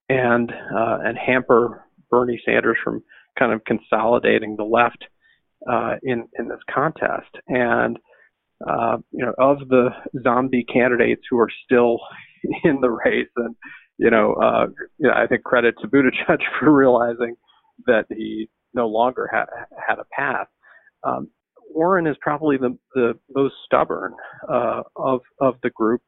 and 0.08 0.52
uh, 0.52 0.98
and 1.04 1.18
hamper 1.18 1.84
Bernie 2.08 2.40
Sanders 2.44 2.78
from 2.82 3.02
kind 3.36 3.52
of 3.52 3.64
consolidating 3.64 4.54
the 4.56 4.64
left 4.64 5.04
uh, 5.68 5.96
in 6.04 6.28
in 6.38 6.46
this 6.46 6.60
contest? 6.72 7.30
And 7.48 7.98
uh, 8.68 8.98
you 9.10 9.24
know, 9.24 9.34
of 9.38 9.68
the 9.68 9.90
zombie 10.22 10.64
candidates 10.64 11.22
who 11.30 11.38
are 11.38 11.50
still 11.64 11.98
in 12.64 12.80
the 12.80 12.90
race 12.90 13.28
and 13.36 13.54
you 13.98 14.10
know, 14.10 14.34
uh, 14.34 14.66
you 14.98 15.08
know, 15.08 15.14
I 15.14 15.26
think 15.26 15.42
credit 15.42 15.74
to 15.80 15.88
Buttigieg 15.88 16.38
for 16.60 16.70
realizing 16.70 17.36
that 17.86 18.04
he 18.10 18.48
no 18.74 18.88
longer 18.88 19.28
had 19.32 19.46
had 19.86 19.98
a 19.98 20.04
path. 20.12 20.48
Um, 21.02 21.28
Warren 21.70 22.06
is 22.06 22.16
probably 22.20 22.56
the 22.56 22.76
the 22.94 23.14
most 23.34 23.54
stubborn 23.64 24.14
uh, 24.48 24.82
of 24.96 25.20
of 25.40 25.54
the 25.62 25.70
group, 25.70 26.02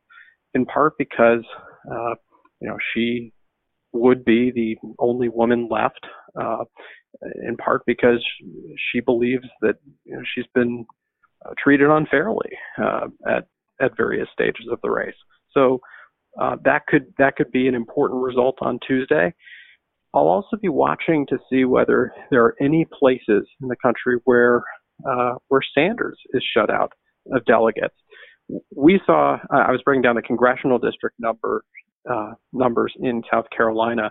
in 0.55 0.67
part 0.67 0.95
because 0.99 1.45
uh, 1.91 2.15
you 2.61 2.69
know 2.69 2.77
she 2.95 3.33
would 3.93 4.25
be 4.25 4.53
the 4.55 4.77
only 4.99 5.29
woman 5.29 5.69
left, 5.71 6.07
uh, 6.41 6.65
in 7.47 7.57
part 7.57 7.83
because 7.87 8.25
she 8.93 9.01
believes 9.01 9.47
that 9.63 9.77
you 10.05 10.15
know, 10.15 10.23
she's 10.35 10.47
been 10.55 10.87
uh, 11.45 11.53
treated 11.63 11.89
unfairly 11.89 12.51
uh, 12.83 13.09
at 13.27 13.47
at 13.81 13.97
various 13.97 14.29
stages 14.33 14.67
of 14.71 14.81
the 14.83 14.91
race. 14.91 15.15
So 15.53 15.81
uh, 16.41 16.57
that 16.65 16.87
could 16.87 17.13
that 17.19 17.37
could 17.37 17.51
be 17.51 17.69
an 17.69 17.75
important 17.75 18.23
result 18.23 18.57
on 18.61 18.79
Tuesday. 18.87 19.33
I'll 20.15 20.29
also 20.29 20.57
be 20.61 20.69
watching 20.69 21.27
to 21.29 21.39
see 21.51 21.65
whether 21.65 22.13
there 22.31 22.45
are 22.45 22.57
any 22.61 22.87
places 22.99 23.47
in 23.61 23.69
the 23.69 23.77
country 23.77 24.19
where 24.25 24.63
uh, 25.09 25.35
where 25.49 25.61
Sanders 25.75 26.19
is 26.31 26.43
shut 26.55 26.71
out 26.71 26.93
of 27.33 27.45
delegates. 27.45 27.95
We 28.75 29.01
saw 29.05 29.39
I 29.51 29.71
was 29.71 29.83
bringing 29.85 30.03
down 30.03 30.17
the 30.17 30.23
congressional 30.23 30.79
district 30.79 31.17
number 31.19 31.63
uh, 32.11 32.33
numbers 32.53 32.95
in 33.01 33.23
South 33.31 33.47
Carolina. 33.55 34.11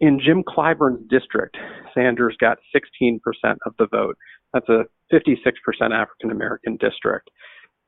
In 0.00 0.20
Jim 0.20 0.42
Clyburn's 0.46 1.08
district, 1.08 1.56
Sanders 1.94 2.36
got 2.40 2.58
16% 2.74 3.20
of 3.64 3.74
the 3.78 3.86
vote. 3.86 4.16
That's 4.52 4.68
a 4.68 4.84
56% 5.12 5.34
African 5.92 6.30
American 6.30 6.76
district. 6.76 7.30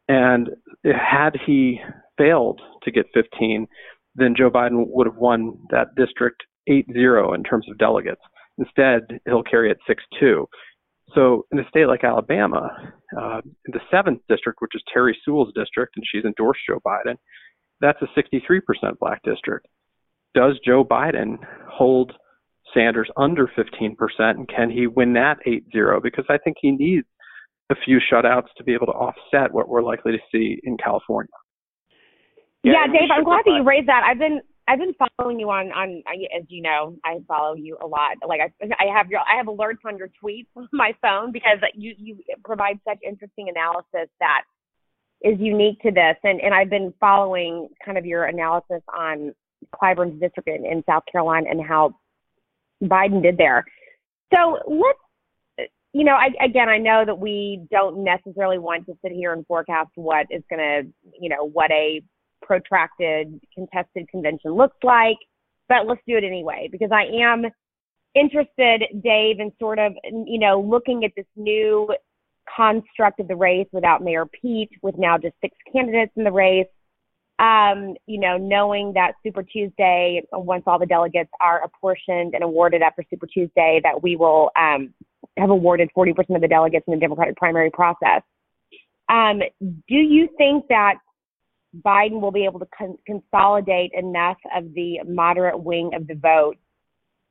And 0.09 0.50
had 0.85 1.37
he 1.47 1.81
failed 2.17 2.61
to 2.83 2.91
get 2.91 3.07
15, 3.15 3.67
then 4.15 4.35
Joe 4.37 4.50
Biden 4.50 4.85
would 4.88 5.07
have 5.07 5.17
won 5.17 5.59
that 5.71 5.95
district 5.97 6.43
8-0 6.69 7.35
in 7.35 7.43
terms 7.43 7.67
of 7.71 7.79
delegates. 7.79 8.21
Instead, 8.59 9.21
he'll 9.27 9.43
carry 9.43 9.71
it 9.71 9.79
6-2. 10.21 10.47
So 11.15 11.47
in 11.53 11.59
a 11.59 11.69
state 11.69 11.87
like 11.87 12.05
Alabama, 12.05 12.71
uh, 13.19 13.41
the 13.67 13.81
seventh 13.91 14.21
district, 14.29 14.61
which 14.61 14.75
is 14.75 14.83
Terry 14.93 15.17
Sewell's 15.25 15.53
district, 15.55 15.95
and 15.97 16.05
she's 16.11 16.25
endorsed 16.25 16.61
Joe 16.69 16.81
Biden, 16.85 17.17
that's 17.81 17.99
a 18.03 18.21
63% 18.21 18.61
black 18.99 19.23
district. 19.23 19.67
Does 20.35 20.59
Joe 20.65 20.85
Biden 20.85 21.38
hold 21.71 22.12
Sanders 22.78 23.11
under 23.16 23.50
15%, 23.58 23.97
and 24.18 24.49
can 24.49 24.70
he 24.70 24.87
win 24.87 25.12
that 25.14 25.38
8-0? 25.47 26.02
Because 26.02 26.25
I 26.28 26.38
think 26.38 26.58
he 26.61 26.70
needs 26.70 27.06
a 27.70 27.75
few 27.85 27.99
shutouts 27.99 28.47
to 28.56 28.64
be 28.64 28.73
able 28.73 28.87
to 28.87 28.92
offset 28.92 29.52
what 29.52 29.68
we're 29.68 29.82
likely 29.82 30.12
to 30.12 30.18
see 30.32 30.61
in 30.62 30.76
California. 30.76 31.30
Yeah, 32.62 32.73
yeah 32.73 32.87
Dave, 32.87 33.11
I'm 33.14 33.25
glad 33.25 33.42
that 33.44 33.54
you 33.56 33.64
raised 33.64 33.88
that. 33.88 34.02
I've 34.04 34.18
been 34.18 34.40
I've 34.68 34.78
been 34.78 34.94
following 35.16 35.40
you 35.40 35.49
on 35.50 35.73
on 35.73 36.02
as 36.37 36.44
you 36.49 36.62
know, 36.62 36.97
I 37.04 37.18
follow 37.26 37.54
you 37.54 37.78
a 37.82 37.87
lot. 37.87 38.16
Like 38.26 38.40
I 38.40 38.66
I 38.78 38.97
have 38.97 39.08
your 39.08 39.20
I 39.20 39.37
have 39.37 39.47
alerts 39.47 39.85
on 39.87 39.97
your 39.97 40.11
tweets 40.23 40.47
on 40.56 40.68
my 40.73 40.92
phone 41.00 41.32
because 41.32 41.58
you 41.75 41.94
you 41.97 42.18
provide 42.44 42.78
such 42.87 42.99
interesting 43.06 43.49
analysis 43.49 44.11
that 44.20 44.42
is 45.23 45.38
unique 45.40 45.80
to 45.82 45.90
this 45.90 46.16
and 46.23 46.40
and 46.40 46.54
I've 46.54 46.70
been 46.70 46.92
following 47.00 47.68
kind 47.85 47.99
of 47.99 48.06
your 48.06 48.25
analysis 48.25 48.82
on 48.97 49.35
Clyburn's 49.75 50.20
district 50.20 50.49
in, 50.49 50.64
in 50.64 50.85
South 50.87 51.02
Carolina 51.11 51.47
and 51.50 51.64
how 51.64 51.94
Biden 52.82 53.23
did 53.23 53.37
there. 53.38 53.64
So 54.35 54.58
let's 54.66 54.99
you 55.94 56.04
know, 56.04 56.12
I, 56.12 56.28
again, 56.44 56.68
I 56.68 56.78
know 56.78 57.04
that 57.04 57.18
we 57.18 57.66
don't 57.70 58.04
necessarily 58.04 58.58
want 58.58 58.87
to 58.87 58.92
sit 59.02 59.11
here 59.11 59.32
and 59.32 59.47
forecast 59.47 59.90
what 59.94 60.26
is 60.30 60.42
going 60.50 60.61
to, 60.61 61.11
you 61.18 61.28
know, 61.28 61.49
what 61.49 61.70
a 61.70 62.02
protracted 62.42 63.40
contested 63.54 64.08
convention 64.08 64.52
looks 64.52 64.76
like, 64.82 65.16
but 65.68 65.87
let's 65.87 66.00
do 66.06 66.16
it 66.16 66.25
anyway 66.25 66.68
because 66.70 66.90
I 66.92 67.04
am 67.23 67.47
interested, 68.14 68.85
Dave, 69.02 69.40
in 69.40 69.50
sort 69.58 69.78
of, 69.78 69.92
you 70.04 70.38
know, 70.38 70.61
looking 70.61 71.04
at 71.04 71.12
this 71.16 71.26
new 71.37 71.92
construct 72.54 73.20
of 73.20 73.28
the 73.28 73.37
race 73.37 73.66
without 73.73 74.02
Mayor 74.02 74.26
Pete, 74.26 74.70
with 74.82 74.97
now 74.99 75.18
just 75.18 75.35
six 75.40 75.56
candidates 75.73 76.12
in 76.16 76.25
the 76.25 76.32
race. 76.32 76.66
Um, 77.38 77.95
you 78.07 78.18
know, 78.18 78.37
knowing 78.37 78.92
that 78.95 79.12
Super 79.25 79.45
Tuesday, 79.45 80.23
once 80.33 80.64
all 80.66 80.78
the 80.78 80.87
delegates 80.87 81.30
are 81.40 81.62
apportioned 81.62 82.35
and 82.35 82.42
awarded 82.42 82.83
after 82.83 83.04
Super 83.09 83.26
Tuesday, 83.26 83.80
that 83.85 84.02
we 84.02 84.16
will 84.16 84.50
um, 84.57 84.92
have 85.37 85.50
awarded 85.50 85.88
40% 85.97 86.14
of 86.35 86.40
the 86.40 86.49
delegates 86.49 86.85
in 86.88 86.95
the 86.95 87.00
Democratic 87.00 87.37
primary 87.37 87.71
process. 87.71 88.23
Um, 89.09 89.40
do 89.61 89.95
you 89.95 90.28
think 90.37 90.66
that 90.68 90.97
Biden 91.85 92.21
will 92.21 92.33
be 92.33 92.45
able 92.45 92.61
to 92.61 92.68
con- 92.76 92.99
consolidate 93.07 93.92
enough 93.95 94.38
of 94.54 94.73
the 94.75 95.00
moderate 95.07 95.62
wing 95.62 95.92
of 95.95 96.07
the 96.07 96.14
vote 96.14 96.57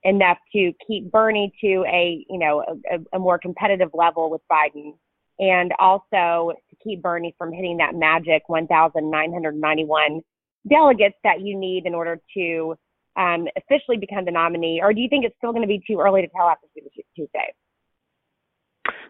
enough 0.04 0.38
to 0.54 0.72
keep 0.86 1.12
Bernie 1.12 1.52
to 1.62 1.84
a 1.88 2.26
you 2.30 2.38
know 2.38 2.64
a, 2.92 3.16
a 3.16 3.20
more 3.20 3.40
competitive 3.40 3.90
level 3.94 4.30
with 4.30 4.42
Biden, 4.52 4.94
and 5.40 5.72
also 5.80 6.54
to 6.70 6.76
keep 6.84 7.02
Bernie 7.02 7.36
from 7.38 7.52
hitting 7.52 7.78
that 7.78 7.96
magic 7.96 8.44
1,991 8.48 10.22
delegates 10.68 11.16
that 11.24 11.42
you 11.42 11.58
need 11.58 11.86
in 11.86 11.94
order 11.94 12.20
to 12.36 12.76
um, 13.18 13.48
officially 13.58 13.98
become 13.98 14.26
the 14.26 14.32
nominee? 14.32 14.80
Or 14.82 14.94
do 14.94 15.02
you 15.02 15.10
think 15.10 15.26
it's 15.26 15.36
still 15.38 15.52
going 15.52 15.64
to 15.64 15.68
be 15.68 15.82
too 15.88 16.00
early 16.00 16.22
to 16.22 16.28
tell 16.28 16.48
after 16.48 16.68
Super 16.74 16.90
Tuesday? 17.16 17.54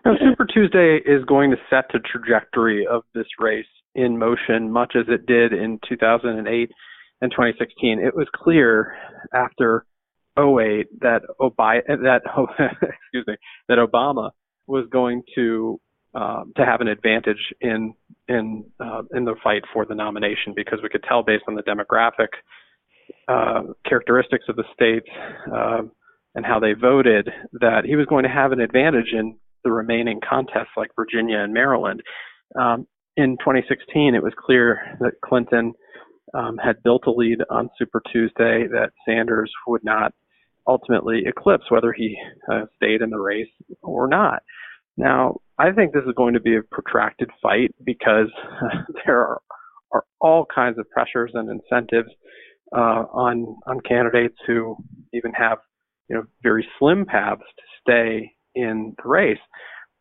No, 0.06 0.14
Super 0.18 0.46
Tuesday 0.46 0.98
is 1.06 1.26
going 1.26 1.52
to 1.52 1.58
set 1.70 1.86
the 1.92 2.00
trajectory 2.00 2.88
of 2.88 3.04
this 3.14 3.28
race 3.40 3.66
in 3.96 4.18
motion, 4.18 4.72
much 4.72 4.94
as 4.96 5.06
it 5.10 5.26
did 5.26 5.54
in 5.54 5.80
2008 5.88 6.72
and 7.22 7.32
2016. 7.32 8.00
It 8.00 8.16
was 8.16 8.28
clear 8.34 8.96
after 9.34 9.86
08 10.38 10.88
that 11.02 11.22
that 11.40 12.22
excuse 12.60 13.26
me, 13.28 13.36
that 13.68 13.80
Obama 13.80 14.32
was 14.68 14.86
going 14.92 15.24
to 15.36 15.80
um, 16.14 16.54
to 16.56 16.66
have 16.66 16.82
an 16.82 16.88
advantage 16.88 17.54
in 17.62 17.94
in 18.28 18.66
uh, 18.80 19.04
in 19.14 19.26
the 19.26 19.36
fight 19.44 19.64
for 19.74 19.86
the 19.86 19.96
nomination 19.96 20.54
because 20.56 20.80
we 20.82 20.90
could 20.90 21.04
tell 21.04 21.24
based 21.24 21.44
on 21.48 21.56
the 21.56 21.64
demographic 21.64 22.30
uh, 23.28 23.74
characteristics 23.88 24.46
of 24.50 24.56
the 24.56 24.64
states 24.74 25.08
uh, 25.54 25.82
and 26.36 26.46
how 26.46 26.60
they 26.60 26.74
voted 26.74 27.30
that 27.54 27.84
he 27.86 27.96
was 27.96 28.06
going 28.06 28.24
to 28.24 28.30
have 28.30 28.52
an 28.52 28.60
advantage 28.60 29.14
in 29.14 29.38
the 29.64 29.72
remaining 29.72 30.20
contests 30.28 30.76
like 30.76 30.90
Virginia 30.96 31.40
and 31.40 31.54
Maryland. 31.54 32.02
Um, 32.60 32.88
in 33.16 33.38
2016, 33.40 34.14
it 34.16 34.24
was 34.24 34.34
clear 34.38 34.98
that 35.00 35.14
Clinton 35.26 35.74
um, 36.34 36.58
had 36.58 36.84
built 36.84 37.04
a 37.08 37.12
lead 37.12 37.40
on 37.50 37.70
Super 37.78 38.02
Tuesday 38.12 38.68
that 38.68 38.92
Sanders 39.08 39.52
would 39.68 39.84
not 39.84 40.14
ultimately 40.68 41.24
eclipse 41.26 41.66
whether 41.70 41.94
he 41.94 42.18
uh, 42.52 42.66
stayed 42.76 43.02
in 43.02 43.10
the 43.10 43.20
race 43.20 43.48
or 43.82 44.08
not. 44.08 44.44
Now, 44.98 45.38
I 45.60 45.72
think 45.72 45.94
this 45.94 46.04
is 46.08 46.14
going 46.16 46.34
to 46.34 46.40
be 46.40 46.56
a 46.56 46.62
protracted 46.72 47.30
fight 47.42 47.74
because 47.84 48.32
there 49.06 49.20
are, 49.20 49.42
are 49.92 50.04
all 50.22 50.46
kinds 50.54 50.78
of 50.78 50.90
pressures 50.92 51.32
and 51.34 51.50
incentives 51.50 52.10
uh, 52.76 53.06
on 53.14 53.56
on 53.66 53.80
candidates 53.82 54.36
who 54.46 54.76
even 55.14 55.32
have 55.34 55.58
you 56.10 56.16
know 56.16 56.24
very 56.44 56.68
slim 56.78 57.06
paths 57.06 57.42
to 57.42 57.64
stay 57.82 58.32
in 58.56 58.94
the 59.02 59.10
race. 59.10 59.38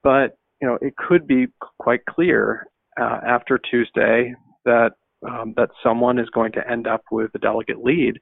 But 0.02 0.36
you 0.60 0.68
know, 0.68 0.78
it 0.80 0.94
could 0.96 1.26
be 1.26 1.46
quite 1.78 2.04
clear 2.08 2.66
uh, 3.00 3.20
after 3.26 3.58
Tuesday 3.70 4.34
that 4.64 4.92
um, 5.28 5.54
that 5.56 5.70
someone 5.82 6.18
is 6.18 6.28
going 6.30 6.52
to 6.52 6.70
end 6.70 6.86
up 6.86 7.02
with 7.10 7.30
a 7.34 7.38
delegate 7.38 7.82
lead. 7.82 8.18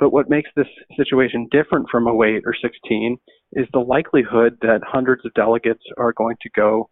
But 0.00 0.12
what 0.14 0.30
makes 0.30 0.50
this 0.56 0.66
situation 0.96 1.46
different 1.52 1.88
from 1.90 2.08
08 2.08 2.42
or 2.46 2.54
16 2.60 3.18
is 3.52 3.66
the 3.72 3.80
likelihood 3.80 4.56
that 4.62 4.80
hundreds 4.82 5.26
of 5.26 5.34
delegates 5.34 5.82
are 5.98 6.14
going 6.14 6.36
to 6.40 6.50
go 6.56 6.88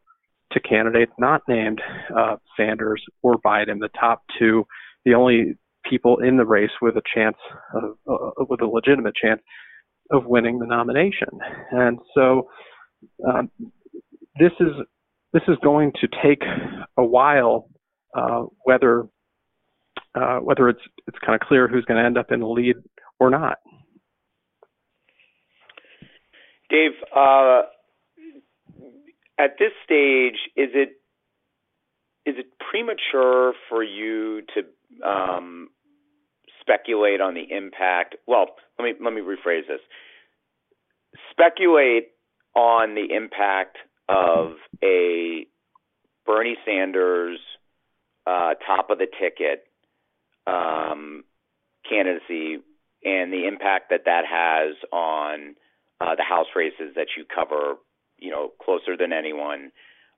to 0.52 0.60
candidates 0.60 1.12
not 1.18 1.40
named 1.48 1.80
uh, 2.16 2.36
Sanders 2.56 3.02
or 3.22 3.36
Biden, 3.44 3.80
the 3.80 3.88
top 3.98 4.22
two, 4.38 4.64
the 5.04 5.14
only 5.14 5.54
people 5.88 6.18
in 6.18 6.36
the 6.36 6.44
race 6.44 6.70
with 6.82 6.96
a 6.96 7.02
chance 7.14 7.36
of, 7.74 7.96
uh, 8.06 8.44
with 8.48 8.60
a 8.60 8.66
legitimate 8.66 9.14
chance 9.16 9.40
of 10.10 10.26
winning 10.26 10.58
the 10.58 10.66
nomination. 10.66 11.28
And 11.70 11.98
so 12.14 12.48
um, 13.26 13.50
this 14.38 14.52
is 14.60 14.72
this 15.32 15.42
is 15.46 15.56
going 15.62 15.92
to 16.00 16.08
take 16.22 16.42
a 16.96 17.04
while, 17.04 17.68
uh, 18.16 18.44
whether 18.64 19.04
uh, 20.14 20.38
whether 20.38 20.68
it's 20.68 20.80
it's 21.06 21.18
kind 21.24 21.40
of 21.40 21.46
clear 21.46 21.68
who's 21.68 21.84
going 21.84 22.00
to 22.00 22.06
end 22.06 22.18
up 22.18 22.32
in 22.32 22.40
the 22.40 22.46
lead 22.46 22.76
or 23.18 23.30
not. 23.30 23.58
Dave, 26.70 26.92
uh, 27.16 27.62
at 29.38 29.56
this 29.58 29.72
stage, 29.84 30.36
is 30.56 30.70
it 30.74 30.90
is 32.26 32.34
it 32.36 32.46
premature 32.70 33.54
for 33.70 33.82
you 33.82 34.42
to 34.54 35.08
um, 35.08 35.68
speculate 36.60 37.22
on 37.22 37.34
the 37.34 37.44
impact? 37.50 38.16
Well, 38.26 38.48
let 38.78 38.84
me 38.84 38.92
let 39.02 39.14
me 39.14 39.22
rephrase 39.22 39.66
this. 39.66 39.80
Speculate 41.30 42.08
on 42.54 42.94
the 42.94 43.14
impact 43.14 43.78
of 44.08 44.56
a 44.82 45.46
Bernie 46.26 46.56
Sanders 46.66 47.38
uh, 48.26 48.54
top 48.66 48.90
of 48.90 48.98
the 48.98 49.06
ticket 49.06 49.64
um, 50.46 51.24
candidacy 51.88 52.58
and 53.04 53.32
the 53.32 53.46
impact 53.46 53.90
that 53.90 54.04
that 54.06 54.24
has 54.26 54.76
on 54.92 55.54
uh, 56.00 56.14
the 56.14 56.22
House 56.22 56.48
races 56.54 56.94
that 56.96 57.08
you 57.16 57.24
cover, 57.24 57.74
you 58.18 58.30
know, 58.30 58.52
closer 58.62 58.96
than 58.96 59.12
anyone. 59.12 59.72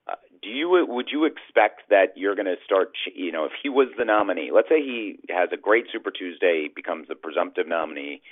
Uh, 0.09 0.15
do 0.43 0.49
you 0.49 0.87
would 0.89 1.09
you 1.13 1.25
expect 1.25 1.83
that 1.91 2.17
you're 2.17 2.35
going 2.35 2.47
to 2.47 2.57
start? 2.65 2.93
You 3.15 3.33
know, 3.33 3.45
if 3.45 3.53
he 3.63 3.69
was 3.69 3.89
the 3.99 4.05
nominee, 4.05 4.51
let's 4.53 4.69
say 4.69 4.81
he 4.81 5.19
has 5.29 5.51
a 5.53 5.57
great 5.57 5.87
Super 5.93 6.11
Tuesday, 6.11 6.69
becomes 6.75 7.09
the 7.09 7.15
presumptive 7.15 7.69
nominee. 7.69 8.23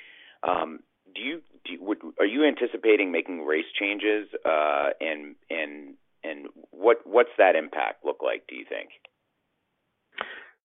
Um, 0.42 0.80
do 1.14 1.20
you, 1.20 1.40
do 1.64 1.72
you 1.72 1.82
would 1.82 1.98
are 2.18 2.26
you 2.26 2.46
anticipating 2.46 3.12
making 3.12 3.44
race 3.44 3.66
changes 3.78 4.28
uh, 4.44 4.90
and 5.00 5.36
and 5.50 5.94
and 6.24 6.46
what 6.70 6.98
what's 7.04 7.30
that 7.38 7.56
impact 7.56 8.04
look 8.04 8.18
like? 8.22 8.44
Do 8.48 8.56
you 8.56 8.64
think? 8.68 8.90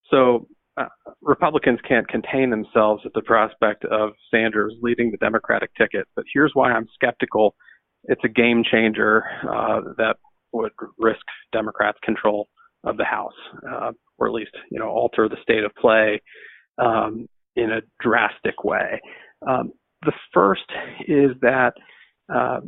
So 0.09 0.47
uh, 0.77 0.85
Republicans 1.21 1.79
can't 1.87 2.07
contain 2.07 2.49
themselves 2.49 3.03
at 3.05 3.13
the 3.13 3.21
prospect 3.21 3.85
of 3.85 4.11
Sanders 4.31 4.73
leading 4.81 5.11
the 5.11 5.17
Democratic 5.17 5.69
ticket. 5.75 6.07
But 6.15 6.25
here's 6.33 6.51
why 6.53 6.71
I'm 6.71 6.87
skeptical. 6.93 7.55
It's 8.05 8.23
a 8.23 8.29
game 8.29 8.63
changer 8.69 9.23
uh, 9.43 9.81
that 9.97 10.17
would 10.51 10.71
risk 10.97 11.21
Democrats' 11.51 11.99
control 12.03 12.47
of 12.83 12.97
the 12.97 13.05
House, 13.05 13.33
uh, 13.69 13.91
or 14.17 14.27
at 14.27 14.33
least 14.33 14.51
you 14.71 14.79
know 14.79 14.89
alter 14.89 15.29
the 15.29 15.37
state 15.41 15.63
of 15.63 15.71
play 15.79 16.21
um, 16.79 17.27
in 17.55 17.71
a 17.71 17.81
drastic 18.01 18.63
way. 18.63 18.99
Um, 19.47 19.71
the 20.05 20.13
first 20.33 20.65
is 21.07 21.31
that 21.41 21.73
uh, 22.33 22.59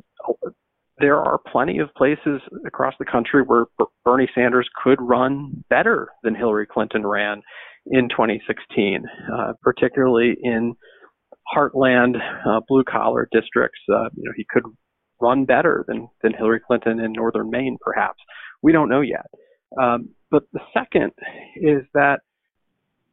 there 1.00 1.20
are 1.20 1.40
plenty 1.52 1.80
of 1.80 1.94
places 1.96 2.40
across 2.66 2.94
the 3.00 3.06
country 3.06 3.42
where 3.42 3.66
Bernie 4.06 4.30
Sanders 4.34 4.70
could 4.82 5.02
run 5.02 5.64
better 5.70 6.10
than 6.24 6.36
Hillary 6.36 6.68
Clinton 6.68 7.06
ran 7.06 7.42
in 7.88 8.10
2016, 8.10 9.04
uh, 9.34 9.54
particularly 9.62 10.36
in 10.42 10.76
heartland 11.56 12.16
uh, 12.48 12.60
blue 12.68 12.84
collar 12.84 13.28
districts. 13.32 13.80
Uh, 13.90 14.10
you 14.16 14.24
know, 14.24 14.32
he 14.36 14.46
could 14.50 14.64
run 15.22 15.46
better 15.46 15.86
than, 15.88 16.10
than 16.22 16.34
Hillary 16.34 16.60
Clinton 16.66 17.00
in 17.00 17.14
northern 17.14 17.50
Maine, 17.50 17.78
perhaps. 17.82 18.20
We 18.62 18.72
don't 18.72 18.90
know 18.90 19.02
yet. 19.02 19.26
Um, 19.80 20.10
but 20.32 20.44
the 20.54 20.60
second 20.74 21.12
is 21.56 21.84
that 21.94 22.20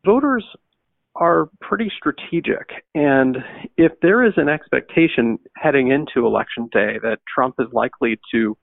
voters 0.04 0.44
are 1.14 1.50
pretty 1.60 1.92
strategic. 1.96 2.70
And 2.94 3.36
if 3.76 3.92
there 4.00 4.24
is 4.24 4.32
an 4.36 4.48
expectation 4.48 5.38
heading 5.56 5.90
into 5.90 6.26
election 6.26 6.68
day 6.72 6.98
that 7.02 7.18
Trump 7.32 7.56
is 7.58 7.68
likely 7.72 8.18
to 8.32 8.56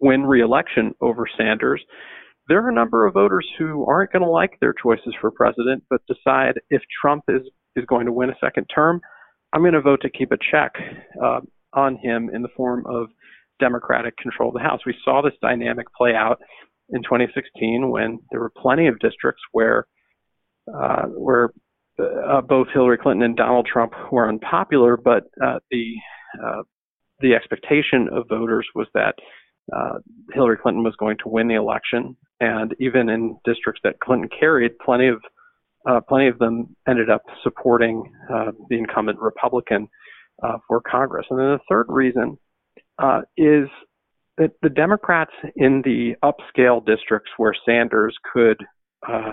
win 0.00 0.22
reelection 0.22 0.94
over 1.00 1.26
Sanders, 1.36 1.82
there 2.48 2.64
are 2.64 2.68
a 2.68 2.74
number 2.74 3.06
of 3.06 3.14
voters 3.14 3.46
who 3.58 3.84
aren't 3.86 4.12
going 4.12 4.22
to 4.22 4.28
like 4.28 4.58
their 4.60 4.74
choices 4.80 5.14
for 5.20 5.30
president, 5.30 5.82
but 5.90 6.00
decide 6.06 6.54
if 6.70 6.82
Trump 7.00 7.24
is, 7.28 7.42
is 7.74 7.84
going 7.86 8.06
to 8.06 8.12
win 8.12 8.30
a 8.30 8.36
second 8.40 8.66
term, 8.72 9.00
I'm 9.52 9.62
going 9.62 9.72
to 9.72 9.80
vote 9.80 10.00
to 10.02 10.10
keep 10.10 10.32
a 10.32 10.38
check 10.50 10.72
uh, 11.22 11.40
on 11.72 11.96
him 11.96 12.30
in 12.32 12.42
the 12.42 12.48
form 12.56 12.84
of 12.86 13.08
Democratic 13.58 14.16
control 14.18 14.50
of 14.50 14.54
the 14.54 14.60
House. 14.60 14.80
We 14.86 14.94
saw 15.04 15.22
this 15.22 15.32
dynamic 15.40 15.86
play 15.96 16.14
out 16.14 16.40
in 16.90 17.02
2016 17.02 17.90
when 17.90 18.18
there 18.30 18.40
were 18.40 18.52
plenty 18.56 18.86
of 18.86 18.98
districts 19.00 19.42
where 19.52 19.86
uh, 20.72 21.06
where 21.06 21.50
uh, 21.98 22.40
both 22.40 22.66
Hillary 22.72 22.98
Clinton 22.98 23.22
and 23.22 23.36
Donald 23.36 23.68
Trump 23.72 23.92
were 24.10 24.28
unpopular, 24.28 24.96
but 24.96 25.24
uh, 25.42 25.58
the 25.70 25.94
uh, 26.44 26.62
the 27.20 27.34
expectation 27.34 28.08
of 28.12 28.28
voters 28.28 28.66
was 28.74 28.88
that 28.92 29.14
uh, 29.74 29.98
Hillary 30.32 30.58
Clinton 30.60 30.84
was 30.84 30.94
going 30.98 31.16
to 31.18 31.28
win 31.28 31.48
the 31.48 31.54
election, 31.54 32.16
and 32.40 32.74
even 32.80 33.08
in 33.08 33.38
districts 33.44 33.80
that 33.84 34.00
Clinton 34.00 34.28
carried, 34.38 34.78
plenty 34.78 35.08
of 35.08 35.20
uh, 35.88 36.00
plenty 36.08 36.26
of 36.26 36.38
them 36.38 36.74
ended 36.88 37.08
up 37.08 37.22
supporting 37.44 38.12
uh, 38.32 38.50
the 38.68 38.76
incumbent 38.76 39.18
Republican 39.20 39.88
for 40.68 40.80
Congress. 40.80 41.26
And 41.30 41.38
then 41.38 41.46
the 41.46 41.60
third 41.68 41.86
reason 41.88 42.36
is 43.36 43.68
that 44.38 44.52
the 44.62 44.68
Democrats 44.68 45.32
in 45.56 45.82
the 45.82 46.14
upscale 46.22 46.84
districts 46.84 47.30
where 47.36 47.54
Sanders 47.64 48.16
could 48.32 48.58
uh, 49.08 49.32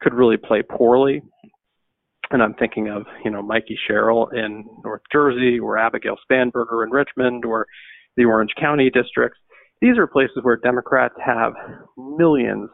could 0.00 0.14
really 0.14 0.36
play 0.36 0.62
poorly, 0.62 1.22
and 2.30 2.42
I'm 2.42 2.54
thinking 2.54 2.88
of 2.88 3.04
you 3.24 3.30
know 3.30 3.42
Mikey 3.42 3.78
Sherrill 3.86 4.28
in 4.28 4.64
North 4.84 5.02
Jersey, 5.12 5.58
or 5.58 5.78
Abigail 5.78 6.16
Spanberger 6.30 6.84
in 6.84 6.90
Richmond, 6.90 7.44
or 7.44 7.66
the 8.16 8.24
Orange 8.24 8.52
County 8.58 8.90
districts. 8.90 9.38
These 9.80 9.98
are 9.98 10.06
places 10.06 10.38
where 10.42 10.56
Democrats 10.56 11.14
have 11.24 11.52
millions 11.96 12.70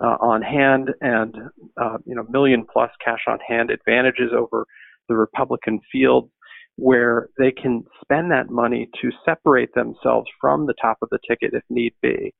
uh, 0.00 0.16
on 0.20 0.42
hand 0.42 0.90
and 1.00 1.34
uh, 1.80 1.98
you 2.04 2.14
know 2.14 2.24
million 2.28 2.66
plus 2.70 2.90
cash 3.04 3.20
on 3.28 3.38
hand 3.46 3.70
advantages 3.70 4.30
over 4.36 4.66
the 5.08 5.16
Republican 5.16 5.80
field 5.90 6.30
where 6.76 7.28
they 7.38 7.52
can 7.52 7.84
spend 8.02 8.30
that 8.30 8.50
money 8.50 8.88
to 9.00 9.10
separate 9.24 9.72
themselves 9.74 10.26
from 10.40 10.66
the 10.66 10.74
top 10.80 10.98
of 11.02 11.08
the 11.10 11.18
ticket 11.28 11.54
if 11.54 11.62
need 11.70 11.92
be. 12.02 12.34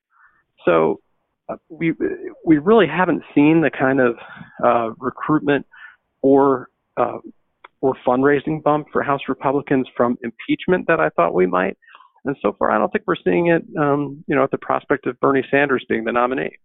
So 0.65 1.01
uh, 1.49 1.57
we 1.69 1.93
we 2.45 2.59
really 2.59 2.87
haven't 2.87 3.23
seen 3.35 3.61
the 3.61 3.71
kind 3.71 4.01
of 4.01 4.17
uh, 4.65 4.91
recruitment 4.99 5.67
or 6.23 6.69
uh, 6.97 7.19
or 7.81 7.95
fundraising 8.07 8.63
bump 8.63 8.89
for 8.93 9.03
House 9.03 9.21
Republicans 9.29 9.87
from 9.97 10.17
impeachment 10.23 10.87
that 10.89 11.01
I 11.01 11.11
thought 11.11 11.35
we 11.35 11.47
might. 11.47 11.77
And 12.25 12.37
so 12.41 12.55
far, 12.59 12.71
I 12.71 12.79
don't 12.79 12.91
think 12.91 13.05
we're 13.07 13.17
seeing 13.23 13.49
it. 13.49 13.63
Um, 13.79 14.25
you 14.27 14.35
know, 14.35 14.45
at 14.45 14.51
the 14.51 14.59
prospect 14.59 15.07
of 15.07 15.21
Bernie 15.21 15.45
Sanders 15.51 15.85
being 15.89 16.05
the 16.05 16.13
nominee. 16.13 16.57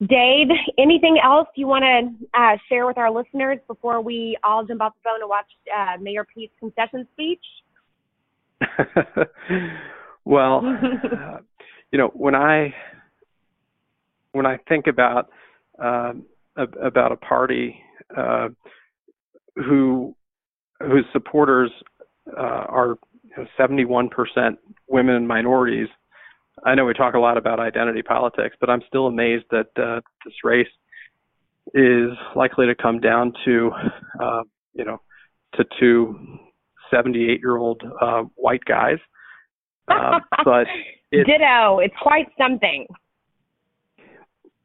Dave, 0.00 0.48
anything 0.78 1.18
else 1.22 1.48
you 1.56 1.66
want 1.66 1.82
to 1.82 2.38
uh, 2.38 2.56
share 2.68 2.86
with 2.86 2.98
our 2.98 3.10
listeners 3.10 3.58
before 3.66 4.02
we 4.02 4.36
all 4.44 4.62
jump 4.64 4.82
off 4.82 4.92
the 5.02 5.08
phone 5.08 5.20
and 5.22 5.28
watch 5.28 5.46
uh, 5.74 5.96
Mayor 6.00 6.26
Pete's 6.34 6.52
concession 6.60 7.08
speech? 7.14 7.40
well, 10.26 10.62
uh, 10.66 11.38
you 11.92 11.98
know, 11.98 12.08
when 12.08 12.34
I 12.34 12.74
when 14.32 14.44
I 14.44 14.58
think 14.68 14.86
about 14.86 15.30
uh, 15.82 16.12
about 16.56 17.12
a 17.12 17.16
party 17.16 17.80
uh, 18.14 18.48
who 19.54 20.14
whose 20.80 21.06
supporters 21.12 21.70
uh, 22.36 22.40
are 22.40 22.98
71% 23.58 24.08
women 24.88 25.14
and 25.14 25.28
minorities 25.28 25.88
I 26.64 26.74
know 26.74 26.84
we 26.84 26.94
talk 26.94 27.14
a 27.14 27.18
lot 27.18 27.36
about 27.36 27.60
identity 27.60 28.02
politics, 28.02 28.56
but 28.60 28.70
I'm 28.70 28.82
still 28.88 29.06
amazed 29.06 29.44
that 29.50 29.68
uh, 29.76 30.00
this 30.24 30.34
race 30.42 30.68
is 31.74 32.10
likely 32.34 32.66
to 32.66 32.74
come 32.74 33.00
down 33.00 33.32
to, 33.44 33.70
uh, 34.20 34.42
you 34.72 34.84
know, 34.84 35.00
to 35.54 35.64
two 35.78 36.18
78 36.90 37.40
year 37.40 37.56
old 37.56 37.82
uh, 38.00 38.22
white 38.36 38.64
guys. 38.64 38.98
Uh, 39.88 40.20
but 40.44 40.66
it, 41.12 41.26
ditto, 41.26 41.78
it's 41.78 41.94
quite 42.00 42.28
something. 42.38 42.86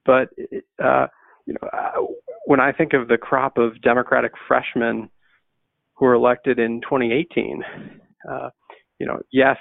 But 0.06 0.30
uh, 0.84 1.08
you 1.46 1.56
know, 1.62 1.68
uh, 1.74 2.06
when 2.46 2.60
I 2.60 2.72
think 2.72 2.94
of 2.94 3.08
the 3.08 3.18
crop 3.18 3.58
of 3.58 3.82
Democratic 3.82 4.32
freshmen 4.48 5.10
who 6.02 6.08
were 6.08 6.16
elected 6.16 6.58
in 6.58 6.82
2018, 6.82 7.62
uh, 8.30 8.50
you 9.00 9.06
know, 9.06 9.20
yes, 9.32 9.58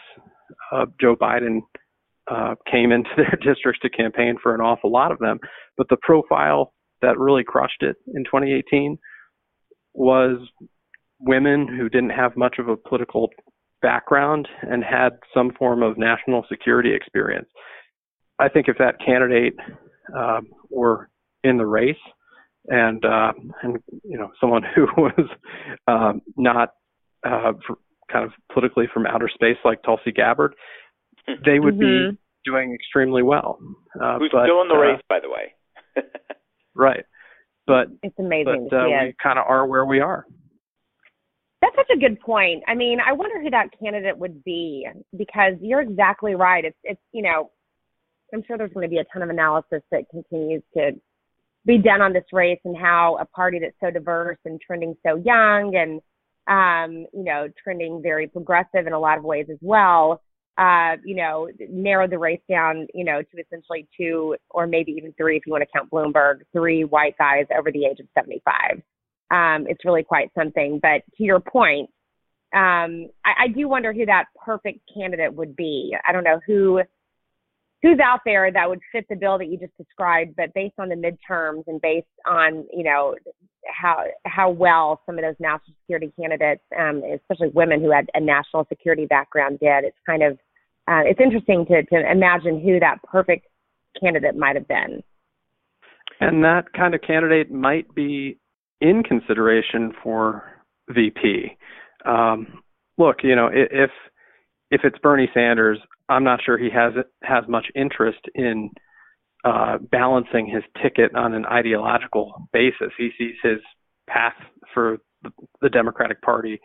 uh, 0.73 0.87
Joe 0.99 1.15
Biden 1.15 1.61
uh, 2.31 2.55
came 2.71 2.93
into 2.93 3.11
their 3.17 3.39
districts 3.43 3.81
to 3.83 3.91
campaign 3.91 4.37
for 4.43 4.55
an 4.55 4.63
awful 4.63 4.91
lot 4.91 5.13
of 5.13 5.19
them. 5.19 5.39
But 5.77 5.89
the 5.91 5.99
profile 6.01 6.73
that 7.03 7.19
really 7.19 7.45
crushed 7.45 7.83
it 7.83 7.97
in 8.15 8.25
2018 8.25 8.99
was 9.93 10.39
women 11.19 11.69
who 11.69 11.91
didn't 11.91 12.11
have 12.11 12.37
much 12.37 12.57
of 12.59 12.69
a 12.69 12.77
political 12.77 13.29
background 13.83 14.49
and 14.63 14.83
had 14.83 15.11
some 15.35 15.53
form 15.59 15.83
of 15.83 15.99
national 15.99 16.45
security 16.49 16.95
experience. 16.95 17.49
I 18.39 18.49
think 18.49 18.69
if 18.69 18.79
that 18.79 18.97
candidate 19.05 19.55
uh, 20.17 20.41
were 20.71 21.11
in 21.45 21.59
the 21.59 21.67
race 21.67 21.97
and 22.69 23.05
uh, 23.05 23.33
and 23.63 23.79
you 24.05 24.19
know 24.19 24.31
someone 24.41 24.63
who 24.75 24.87
was 24.97 25.29
um, 25.87 26.23
not 26.37 26.71
uh, 27.27 27.53
kind 28.11 28.25
of 28.25 28.33
politically 28.53 28.87
from 28.93 29.07
outer 29.07 29.29
space 29.33 29.57
like 29.65 29.83
Tulsi 29.83 30.13
Gabbard, 30.13 30.55
they 31.27 31.59
would 31.59 31.79
mm-hmm. 31.79 32.13
be 32.13 32.19
doing 32.45 32.75
extremely 32.75 33.23
well. 33.23 33.59
Uh, 34.01 34.19
Who's 34.19 34.31
but, 34.33 34.45
still 34.45 34.63
in 34.63 34.69
the 34.69 34.75
uh, 34.75 34.79
race, 34.79 35.03
by 35.09 35.21
the 35.21 35.29
way? 35.29 35.55
right, 36.75 37.05
but 37.67 37.89
it's 38.03 38.19
amazing. 38.19 38.69
But 38.71 38.77
uh, 38.77 38.85
we 38.85 39.15
kind 39.23 39.39
of 39.39 39.47
are 39.49 39.67
where 39.67 39.87
we 39.87 40.01
are. 40.01 40.27
That's 41.63 41.77
such 41.77 41.91
a 41.95 41.99
good 41.99 42.19
point. 42.21 42.63
I 42.67 42.75
mean, 42.75 42.99
I 43.07 43.13
wonder 43.13 43.41
who 43.43 43.51
that 43.51 43.69
candidate 43.79 44.17
would 44.17 44.43
be 44.45 44.87
because 45.17 45.55
you're 45.61 45.83
exactly 45.83 46.35
right. 46.35 46.65
It's 46.65 46.79
it's 46.85 47.01
you 47.13 47.23
know, 47.23 47.51
I'm 48.33 48.43
sure 48.47 48.57
there's 48.57 48.73
going 48.73 48.89
to 48.89 48.91
be 48.91 48.99
a 48.99 49.05
ton 49.13 49.23
of 49.23 49.31
analysis 49.31 49.83
that 49.91 50.05
continues 50.11 50.63
to 50.75 50.93
be 51.67 51.79
done 51.79 52.01
on 52.01 52.13
this 52.13 52.25
race 52.33 52.61
and 52.65 52.77
how 52.77 53.19
a 53.21 53.25
party 53.25 53.59
that's 53.59 53.77
so 53.81 53.91
diverse 53.91 54.39
and 54.45 54.61
trending 54.61 54.97
so 55.07 55.17
young 55.17 55.75
and 55.77 56.01
um, 56.49 57.07
you 57.13 57.23
know, 57.23 57.49
trending 57.63 58.03
very 58.03 58.27
progressive 58.27 58.87
in 58.87 58.93
a 58.93 58.99
lot 58.99 59.19
of 59.19 59.25
ways 59.25 59.47
as 59.51 59.59
well 59.61 60.21
uh, 60.61 60.97
you 61.05 61.17
know, 61.17 61.49
narrow 61.71 62.07
the 62.07 62.19
race 62.19 62.41
down, 62.49 62.87
you 62.93 63.03
know, 63.03 63.23
to 63.23 63.41
essentially 63.41 63.89
two 63.97 64.37
or 64.51 64.67
maybe 64.67 64.93
even 64.93 65.13
three, 65.15 65.39
if 65.39 65.47
you 65.47 65.53
want 65.53 65.63
to 65.63 65.69
count 65.75 65.91
Bloomberg, 65.91 66.41
three 66.53 66.85
white 66.85 67.17
guys 67.17 67.47
over 67.57 67.73
the 67.73 67.87
age 67.87 67.99
of 67.99 68.07
75. 68.15 68.83
Um, 69.31 69.67
it's 69.69 69.85
really 69.87 70.03
quite 70.03 70.31
something. 70.37 70.79
But 70.83 71.03
to 71.17 71.25
your 71.25 71.41
point, 71.41 71.89
um, 72.53 73.09
I, 73.25 73.45
I 73.45 73.49
do 73.55 73.69
wonder 73.69 73.95
who 73.95 74.05
that 74.05 74.27
perfect 74.45 74.81
candidate 74.95 75.33
would 75.33 75.57
be. 75.57 75.97
I 76.07 76.13
don't 76.13 76.25
know 76.25 76.41
who 76.47 76.83
who's 77.83 77.99
out 77.99 78.21
there 78.25 78.51
that 78.53 78.69
would 78.69 78.81
fit 78.93 79.07
the 79.09 79.17
bill 79.17 79.39
that 79.39 79.47
you 79.47 79.59
just 79.59 79.77
described, 79.77 80.35
but 80.37 80.53
based 80.55 80.75
on 80.79 80.89
the 80.89 80.95
midterms 80.95 81.65
and 81.67 81.81
based 81.81 82.07
on 82.27 82.67
you 82.73 82.85
know 82.85 83.15
how 83.67 84.05
how 84.27 84.51
well 84.51 85.01
some 85.07 85.19
of 85.19 85.25
those 85.25 85.35
national 85.39 85.75
security 85.83 86.13
candidates, 86.19 86.63
um, 86.79 87.03
especially 87.15 87.49
women 87.55 87.81
who 87.81 87.91
had 87.91 88.09
a 88.15 88.21
national 88.21 88.67
security 88.69 89.07
background, 89.07 89.59
did, 89.61 89.85
it's 89.85 89.99
kind 90.07 90.23
of 90.23 90.39
uh, 90.89 91.03
it's 91.05 91.21
interesting 91.21 91.65
to, 91.67 91.83
to 91.85 92.11
imagine 92.11 92.61
who 92.61 92.81
that 92.81 92.97
perfect 93.05 93.47
candidate 94.01 94.37
might 94.37 94.57
have 94.57 94.67
been. 94.67 95.03
And 96.21 96.45
that 96.45 96.73
kind 96.77 96.95
of 96.95 97.01
candidate 97.01 97.51
might 97.51 97.95
be 97.95 98.39
in 98.81 99.03
consideration 99.03 99.93
for 100.03 100.45
VP. 100.89 101.57
Um, 102.05 102.63
look, 102.99 103.19
you 103.23 103.37
know, 103.37 103.49
if 103.53 103.91
if 104.71 104.83
it's 104.85 104.99
Bernie 104.99 105.31
Sanders, 105.35 105.79
I'm 106.11 106.25
not 106.25 106.41
sure 106.45 106.59
he 106.59 106.71
has 106.71 106.93
has 107.23 107.45
much 107.49 107.67
interest 107.75 108.21
in 108.35 108.71
uh, 109.45 109.79
balancing 109.79 110.47
his 110.47 110.63
ticket 110.83 111.15
on 111.15 111.35
an 111.35 111.47
ideological 111.47 112.49
basis. 112.53 112.93
He 112.99 113.11
sees 113.17 113.37
his 113.43 113.59
path 114.09 114.35
for 114.75 114.99
the, 115.61 115.71
Democratic 115.71 116.21
Party 116.23 116.61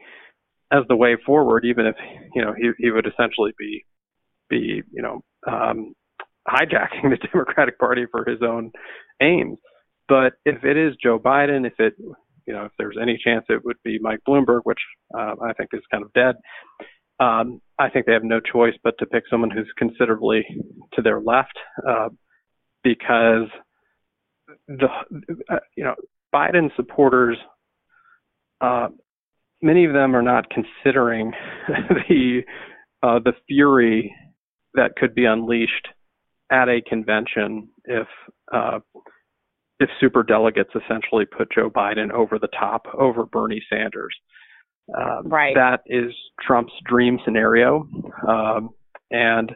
as 0.71 0.83
the 0.89 0.95
way 0.95 1.15
forward, 1.25 1.63
even 1.65 1.85
if 1.85 1.95
you 2.33 2.41
know 2.41 2.53
he, 2.57 2.71
he 2.79 2.91
would 2.91 3.05
essentially 3.05 3.51
be 3.57 3.85
be, 4.49 4.83
you 4.91 5.01
know, 5.01 5.23
um, 5.47 5.93
hijacking 6.47 7.09
the 7.09 7.27
Democratic 7.31 7.79
Party 7.79 8.05
for 8.11 8.25
his 8.29 8.39
own 8.41 8.71
aims. 9.21 9.57
But 10.07 10.33
if 10.45 10.63
it 10.63 10.77
is 10.77 10.95
Joe 11.01 11.19
Biden, 11.19 11.65
if 11.65 11.73
it, 11.79 11.93
you 12.45 12.53
know, 12.53 12.65
if 12.65 12.71
there's 12.77 12.97
any 13.01 13.19
chance 13.23 13.45
it 13.49 13.65
would 13.65 13.77
be 13.83 13.97
Mike 13.99 14.19
Bloomberg, 14.27 14.61
which 14.63 14.79
uh, 15.17 15.33
I 15.43 15.53
think 15.53 15.71
is 15.73 15.81
kind 15.91 16.03
of 16.03 16.13
dead, 16.13 16.35
um, 17.19 17.59
I 17.77 17.89
think 17.89 18.05
they 18.05 18.13
have 18.13 18.23
no 18.23 18.39
choice 18.39 18.73
but 18.83 18.97
to 18.99 19.05
pick 19.05 19.23
someone 19.29 19.51
who's 19.51 19.71
considerably 19.77 20.45
to 20.93 21.01
their 21.01 21.19
left, 21.19 21.57
uh, 21.87 22.09
because 22.83 23.49
the, 24.67 24.87
uh, 25.49 25.57
you 25.75 25.83
know, 25.83 25.95
Biden 26.33 26.73
supporters, 26.75 27.37
uh, 28.61 28.87
many 29.61 29.85
of 29.85 29.93
them 29.93 30.15
are 30.15 30.21
not 30.21 30.45
considering 30.49 31.31
the 31.67 32.41
uh, 33.03 33.19
the 33.19 33.33
fury 33.47 34.15
that 34.73 34.95
could 34.95 35.13
be 35.13 35.25
unleashed 35.25 35.87
at 36.51 36.69
a 36.69 36.81
convention 36.81 37.69
if 37.85 38.07
uh, 38.53 38.79
if 39.79 39.89
super 39.99 40.23
delegates 40.23 40.69
essentially 40.75 41.25
put 41.25 41.51
Joe 41.51 41.69
Biden 41.69 42.11
over 42.11 42.39
the 42.39 42.47
top 42.47 42.85
over 42.97 43.25
Bernie 43.25 43.63
Sanders. 43.69 44.15
Uh, 44.93 45.23
right. 45.23 45.55
That 45.55 45.81
is 45.87 46.11
Trump's 46.45 46.73
dream 46.85 47.19
scenario, 47.25 47.87
um, 48.27 48.69
and 49.11 49.51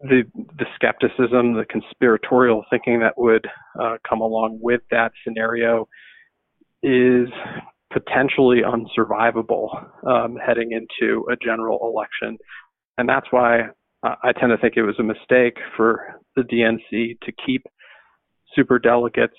the 0.00 0.24
the 0.34 0.66
skepticism, 0.74 1.54
the 1.54 1.64
conspiratorial 1.68 2.64
thinking 2.70 3.00
that 3.00 3.16
would 3.16 3.46
uh, 3.80 3.96
come 4.08 4.20
along 4.20 4.58
with 4.60 4.82
that 4.90 5.12
scenario 5.24 5.88
is 6.82 7.28
potentially 7.90 8.60
unsurvivable 8.62 9.68
um, 10.06 10.36
heading 10.36 10.72
into 10.72 11.26
a 11.32 11.36
general 11.42 11.78
election 11.82 12.36
and 12.98 13.08
that's 13.08 13.28
why 13.30 13.60
I 14.02 14.32
tend 14.32 14.50
to 14.50 14.58
think 14.58 14.74
it 14.76 14.82
was 14.82 14.98
a 14.98 15.02
mistake 15.02 15.56
for 15.76 16.20
the 16.36 16.42
DNC 16.42 17.20
to 17.20 17.32
keep 17.46 17.64
super 18.54 18.78
delegates 18.78 19.36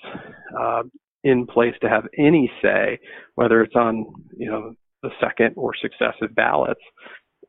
uh, 0.58 0.82
in 1.24 1.46
place 1.46 1.74
to 1.82 1.88
have 1.88 2.06
any 2.18 2.50
say, 2.62 2.98
whether 3.34 3.62
it's 3.62 3.76
on 3.76 4.06
you 4.36 4.50
know 4.50 4.74
the 5.02 5.10
second 5.20 5.54
or 5.56 5.72
successive 5.74 6.34
ballots. 6.34 6.80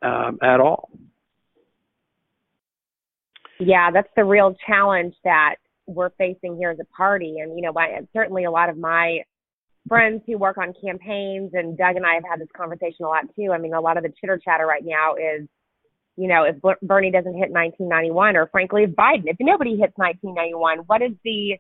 um, 0.01 0.37
at 0.41 0.59
all. 0.59 0.89
Yeah, 3.59 3.91
that's 3.91 4.09
the 4.15 4.23
real 4.23 4.55
challenge 4.65 5.13
that 5.23 5.55
we're 5.85 6.09
facing 6.11 6.57
here 6.57 6.71
as 6.71 6.79
a 6.79 6.95
party. 6.95 7.35
And, 7.39 7.55
you 7.55 7.61
know, 7.61 7.73
by, 7.73 7.99
certainly 8.13 8.45
a 8.45 8.51
lot 8.51 8.69
of 8.69 8.77
my 8.77 9.19
friends 9.87 10.21
who 10.25 10.37
work 10.37 10.57
on 10.57 10.73
campaigns 10.83 11.51
and 11.53 11.77
Doug 11.77 11.95
and 11.95 12.05
I 12.05 12.15
have 12.15 12.23
had 12.29 12.39
this 12.39 12.47
conversation 12.55 13.05
a 13.05 13.07
lot 13.07 13.25
too. 13.35 13.51
I 13.51 13.57
mean, 13.57 13.73
a 13.73 13.81
lot 13.81 13.97
of 13.97 14.03
the 14.03 14.13
chitter 14.19 14.39
chatter 14.43 14.65
right 14.65 14.83
now 14.83 15.15
is, 15.15 15.47
you 16.17 16.27
know, 16.27 16.43
if 16.43 16.55
Bernie 16.81 17.11
doesn't 17.11 17.33
hit 17.33 17.51
1991 17.51 18.35
or 18.35 18.47
frankly, 18.47 18.83
if 18.83 18.91
Biden, 18.91 19.23
if 19.25 19.37
nobody 19.39 19.71
hits 19.71 19.93
1991, 19.95 20.79
what 20.87 21.01
is 21.01 21.11
the 21.23 21.57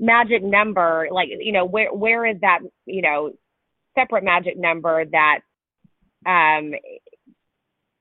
magic 0.00 0.42
number? 0.42 1.08
Like, 1.12 1.28
you 1.38 1.52
know, 1.52 1.64
where, 1.64 1.92
where 1.92 2.26
is 2.26 2.40
that, 2.40 2.60
you 2.86 3.02
know, 3.02 3.30
separate 3.96 4.24
magic 4.24 4.58
number 4.58 5.04
that, 5.04 5.40
um, 6.26 6.72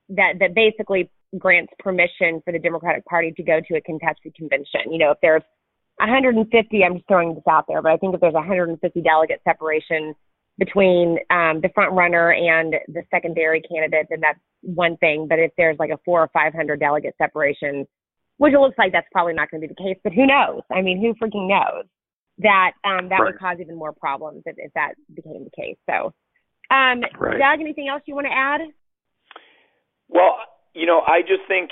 that, 0.09 0.39
that 0.39 0.55
basically 0.55 1.11
grants 1.37 1.71
permission 1.77 2.41
for 2.43 2.51
the 2.51 2.59
Democratic 2.59 3.05
Party 3.05 3.31
to 3.37 3.43
go 3.43 3.59
to 3.67 3.75
a 3.75 3.81
contested 3.81 4.33
convention. 4.33 4.91
You 4.91 4.97
know, 4.97 5.11
if 5.11 5.17
there's 5.21 5.43
150, 5.97 6.83
I'm 6.83 6.95
just 6.95 7.07
throwing 7.07 7.35
this 7.35 7.43
out 7.47 7.65
there, 7.67 7.81
but 7.81 7.91
I 7.91 7.97
think 7.97 8.15
if 8.15 8.21
there's 8.21 8.33
150 8.33 9.01
delegate 9.01 9.41
separation 9.43 10.15
between 10.57 11.17
um, 11.29 11.61
the 11.61 11.69
front 11.73 11.93
runner 11.93 12.31
and 12.31 12.75
the 12.87 13.03
secondary 13.11 13.61
candidate, 13.61 14.07
then 14.09 14.19
that's 14.21 14.39
one 14.61 14.97
thing. 14.97 15.27
But 15.27 15.39
if 15.39 15.51
there's 15.57 15.77
like 15.79 15.89
a 15.89 15.99
four 16.03 16.21
or 16.21 16.29
500 16.33 16.79
delegate 16.79 17.15
separation, 17.17 17.87
which 18.39 18.53
it 18.53 18.59
looks 18.59 18.77
like 18.77 18.91
that's 18.91 19.07
probably 19.11 19.33
not 19.33 19.51
going 19.51 19.61
to 19.61 19.67
be 19.67 19.73
the 19.73 19.83
case, 19.83 19.99
but 20.03 20.13
who 20.13 20.25
knows? 20.25 20.61
I 20.71 20.81
mean, 20.81 20.99
who 20.99 21.13
freaking 21.13 21.47
knows? 21.47 21.85
That 22.39 22.71
um, 22.85 23.09
that 23.09 23.19
right. 23.19 23.33
would 23.33 23.39
cause 23.39 23.57
even 23.59 23.77
more 23.77 23.91
problems 23.91 24.43
if, 24.45 24.55
if 24.57 24.71
that 24.73 24.93
became 25.13 25.43
the 25.43 25.51
case. 25.51 25.75
So, 25.89 26.13
um, 26.73 27.03
right. 27.19 27.37
Doug, 27.37 27.59
anything 27.59 27.89
else 27.89 28.01
you 28.05 28.15
want 28.15 28.27
to 28.27 28.33
add? 28.33 28.61
Well, 30.07 30.37
you 30.73 30.85
know, 30.85 31.01
I 31.05 31.19
just 31.21 31.41
think 31.49 31.71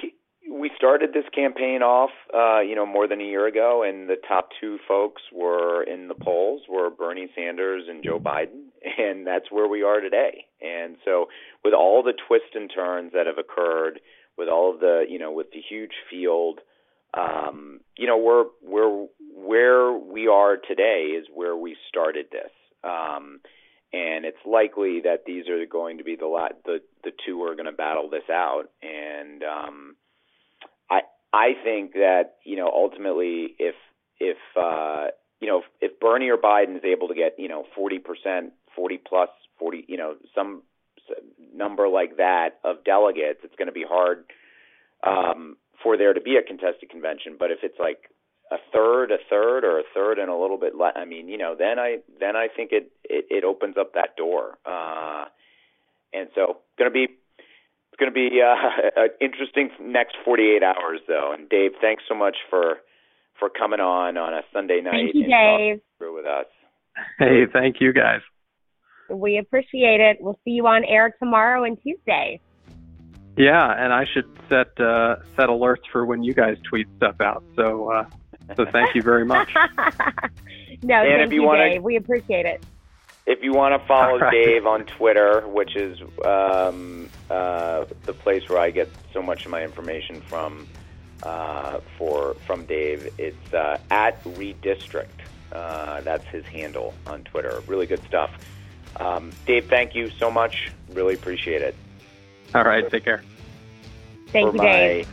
we 0.51 0.69
started 0.75 1.12
this 1.13 1.23
campaign 1.34 1.82
off, 1.82 2.10
uh, 2.34 2.60
you 2.60 2.75
know, 2.75 2.86
more 2.86 3.08
than 3.08 3.21
a 3.21 3.23
year 3.23 3.47
ago, 3.47 3.84
and 3.88 4.10
the 4.10 4.17
top 4.27 4.49
two 4.60 4.77
folks 4.88 5.21
were 5.34 5.84
in 5.84 6.10
the 6.10 6.15
polls 6.15 6.63
were 6.69 6.89
Bernie 6.89 7.30
Sanders 7.34 7.84
and 7.88 8.03
Joe 8.03 8.19
Biden, 8.19 8.67
and 8.97 9.25
that's 9.25 9.49
where 9.51 9.69
we 9.69 9.84
are 9.84 10.01
today. 10.01 10.45
And 10.62 10.97
so, 11.06 11.27
with 11.63 11.73
all 11.73 12.03
the 12.03 12.13
twists 12.27 12.56
and 12.56 12.69
turns 12.73 13.13
that 13.13 13.25
have 13.25 13.38
occurred, 13.38 14.01
with 14.38 14.50
all 14.50 14.73
of 14.73 14.80
the, 14.80 15.06
you 15.10 15.19
know, 15.19 15.32
with 15.32 15.52
the 15.52 15.62
huge 15.67 15.93
field, 16.10 16.60
um, 17.13 17.80
you 17.97 18.08
know, 18.08 18.17
we're 18.17 18.45
we're 18.63 19.08
where 19.36 19.91
we 19.91 20.28
are 20.28 20.58
today 20.58 21.13
is 21.17 21.28
where 21.34 21.56
we 21.56 21.76
started 21.89 22.28
this. 22.32 22.52
Um, 22.84 23.39
and 23.93 24.26
it's 24.26 24.38
likely 24.45 25.02
that 25.02 25.23
these 25.26 25.47
are 25.47 25.65
going 25.65 25.97
to 25.97 26.04
be 26.04 26.15
the 26.15 26.26
lot 26.26 26.54
the 26.65 26.80
the 27.04 27.12
two 27.26 27.41
are 27.43 27.56
going 27.56 27.65
to 27.65 27.71
battle 27.71 28.10
this 28.10 28.30
out 28.30 28.65
and 28.82 29.43
um 29.43 29.95
i 30.89 31.02
i 31.34 31.54
think 31.63 31.93
that 31.93 32.36
you 32.43 32.58
know 32.58 32.69
ultimately 32.73 33.56
if 33.60 33.76
if 34.19 34.38
uh 34.60 35.08
you 35.39 35.47
know 35.47 35.60
if, 35.60 35.91
if 35.91 36.00
bernie 36.00 36.30
or 36.30 36.38
biden 36.38 36.78
is 36.78 36.84
able 36.84 37.08
to 37.08 37.15
get 37.15 37.36
you 37.38 37.47
know 37.47 37.63
40% 37.78 38.52
40 38.76 38.97
plus 39.08 39.30
40 39.60 39.86
you 39.88 39.97
know 39.97 40.15
some 40.36 40.63
number 41.57 41.87
like 41.87 42.17
that 42.17 42.59
of 42.63 42.83
delegates 42.83 43.39
it's 43.43 43.55
going 43.55 43.67
to 43.67 43.73
be 43.73 43.85
hard 43.87 44.25
um 45.05 45.57
for 45.83 45.97
there 45.97 46.13
to 46.13 46.21
be 46.21 46.37
a 46.37 46.43
contested 46.43 46.89
convention 46.89 47.35
but 47.37 47.51
if 47.51 47.59
it's 47.63 47.79
like 47.79 48.09
a 48.51 48.57
third, 48.73 49.11
a 49.11 49.17
third, 49.29 49.63
or 49.63 49.79
a 49.79 49.83
third 49.93 50.19
and 50.19 50.29
a 50.29 50.35
little 50.35 50.57
bit 50.57 50.75
less. 50.75 50.93
I 50.95 51.05
mean, 51.05 51.27
you 51.27 51.37
know, 51.37 51.55
then 51.57 51.79
I 51.79 51.97
then 52.19 52.35
I 52.35 52.47
think 52.47 52.71
it 52.71 52.91
it, 53.03 53.25
it 53.29 53.43
opens 53.43 53.75
up 53.77 53.93
that 53.93 54.15
door. 54.15 54.57
Uh, 54.65 55.25
and 56.13 56.29
so, 56.33 56.57
going 56.77 56.89
to 56.89 56.93
be 56.93 57.07
it's 57.07 57.99
going 57.99 58.11
to 58.11 58.13
be 58.13 58.41
uh, 58.41 58.55
an 59.03 59.09
interesting 59.19 59.69
next 59.81 60.15
48 60.23 60.63
hours, 60.63 60.99
though. 61.07 61.33
And 61.37 61.49
Dave, 61.49 61.71
thanks 61.81 62.03
so 62.07 62.15
much 62.15 62.37
for 62.49 62.77
for 63.39 63.49
coming 63.49 63.79
on 63.79 64.17
on 64.17 64.33
a 64.33 64.41
Sunday 64.53 64.81
night. 64.81 65.13
Thank 65.13 65.15
you, 65.15 65.27
Dave. 65.27 65.81
Through 65.97 66.15
with 66.15 66.25
us. 66.25 66.45
Hey, 67.19 67.45
thank 67.51 67.77
you, 67.79 67.93
guys. 67.93 68.21
We 69.09 69.37
appreciate 69.37 69.99
it. 69.99 70.17
We'll 70.19 70.39
see 70.43 70.51
you 70.51 70.67
on 70.67 70.83
air 70.85 71.15
tomorrow 71.19 71.63
and 71.63 71.81
Tuesday. 71.81 72.39
Yeah, 73.37 73.71
and 73.71 73.93
I 73.93 74.05
should 74.05 74.25
set 74.49 74.79
uh, 74.79 75.17
set 75.35 75.49
alerts 75.49 75.85
for 75.91 76.05
when 76.05 76.23
you 76.23 76.33
guys 76.33 76.57
tweet 76.67 76.87
stuff 76.97 77.21
out. 77.21 77.43
So 77.55 77.91
uh, 77.91 78.05
so 78.55 78.65
thank 78.65 78.95
you 78.95 79.01
very 79.01 79.25
much. 79.25 79.53
no, 80.83 80.95
and 80.95 81.19
thank 81.19 81.33
you, 81.33 81.43
wanna, 81.43 81.69
Dave. 81.69 81.83
We 81.83 81.97
appreciate 81.97 82.45
it. 82.45 82.65
If 83.25 83.43
you 83.43 83.51
want 83.51 83.79
to 83.79 83.87
follow 83.87 84.19
right. 84.19 84.31
Dave 84.31 84.65
on 84.65 84.85
Twitter, 84.85 85.45
which 85.47 85.75
is 85.75 85.99
um, 86.25 87.09
uh, 87.29 87.85
the 88.05 88.13
place 88.13 88.47
where 88.47 88.59
I 88.59 88.71
get 88.71 88.89
so 89.13 89.21
much 89.21 89.45
of 89.45 89.51
my 89.51 89.63
information 89.63 90.21
from, 90.21 90.65
uh, 91.23 91.79
for 91.97 92.35
from 92.45 92.65
Dave, 92.65 93.13
it's 93.17 93.53
uh, 93.53 93.77
at 93.91 94.23
Redistrict. 94.23 95.07
Uh, 95.51 96.01
that's 96.01 96.25
his 96.27 96.45
handle 96.45 96.93
on 97.05 97.23
Twitter. 97.23 97.61
Really 97.67 97.85
good 97.85 98.03
stuff. 98.05 98.31
Um, 98.99 99.31
Dave, 99.45 99.67
thank 99.69 99.95
you 99.95 100.10
so 100.10 100.31
much. 100.31 100.71
Really 100.93 101.13
appreciate 101.13 101.62
it. 101.62 101.75
All 102.55 102.63
right, 102.63 102.89
take 102.89 103.03
care. 103.03 103.23
Thank 104.27 104.49
for 104.49 104.55
you, 104.55 104.62
Dave. 104.62 105.07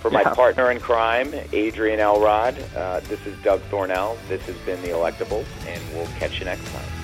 For 0.00 0.10
my 0.10 0.22
yeah. 0.22 0.34
partner 0.34 0.70
in 0.70 0.78
crime, 0.78 1.34
Adrienne 1.52 1.98
Elrod, 1.98 2.56
uh, 2.76 3.00
this 3.00 3.24
is 3.26 3.36
Doug 3.42 3.60
Thornell. 3.62 4.16
This 4.28 4.42
has 4.42 4.56
been 4.58 4.80
The 4.82 4.88
Electables, 4.88 5.46
and 5.66 5.82
we'll 5.92 6.06
catch 6.18 6.38
you 6.38 6.44
next 6.44 6.64
time. 6.72 6.97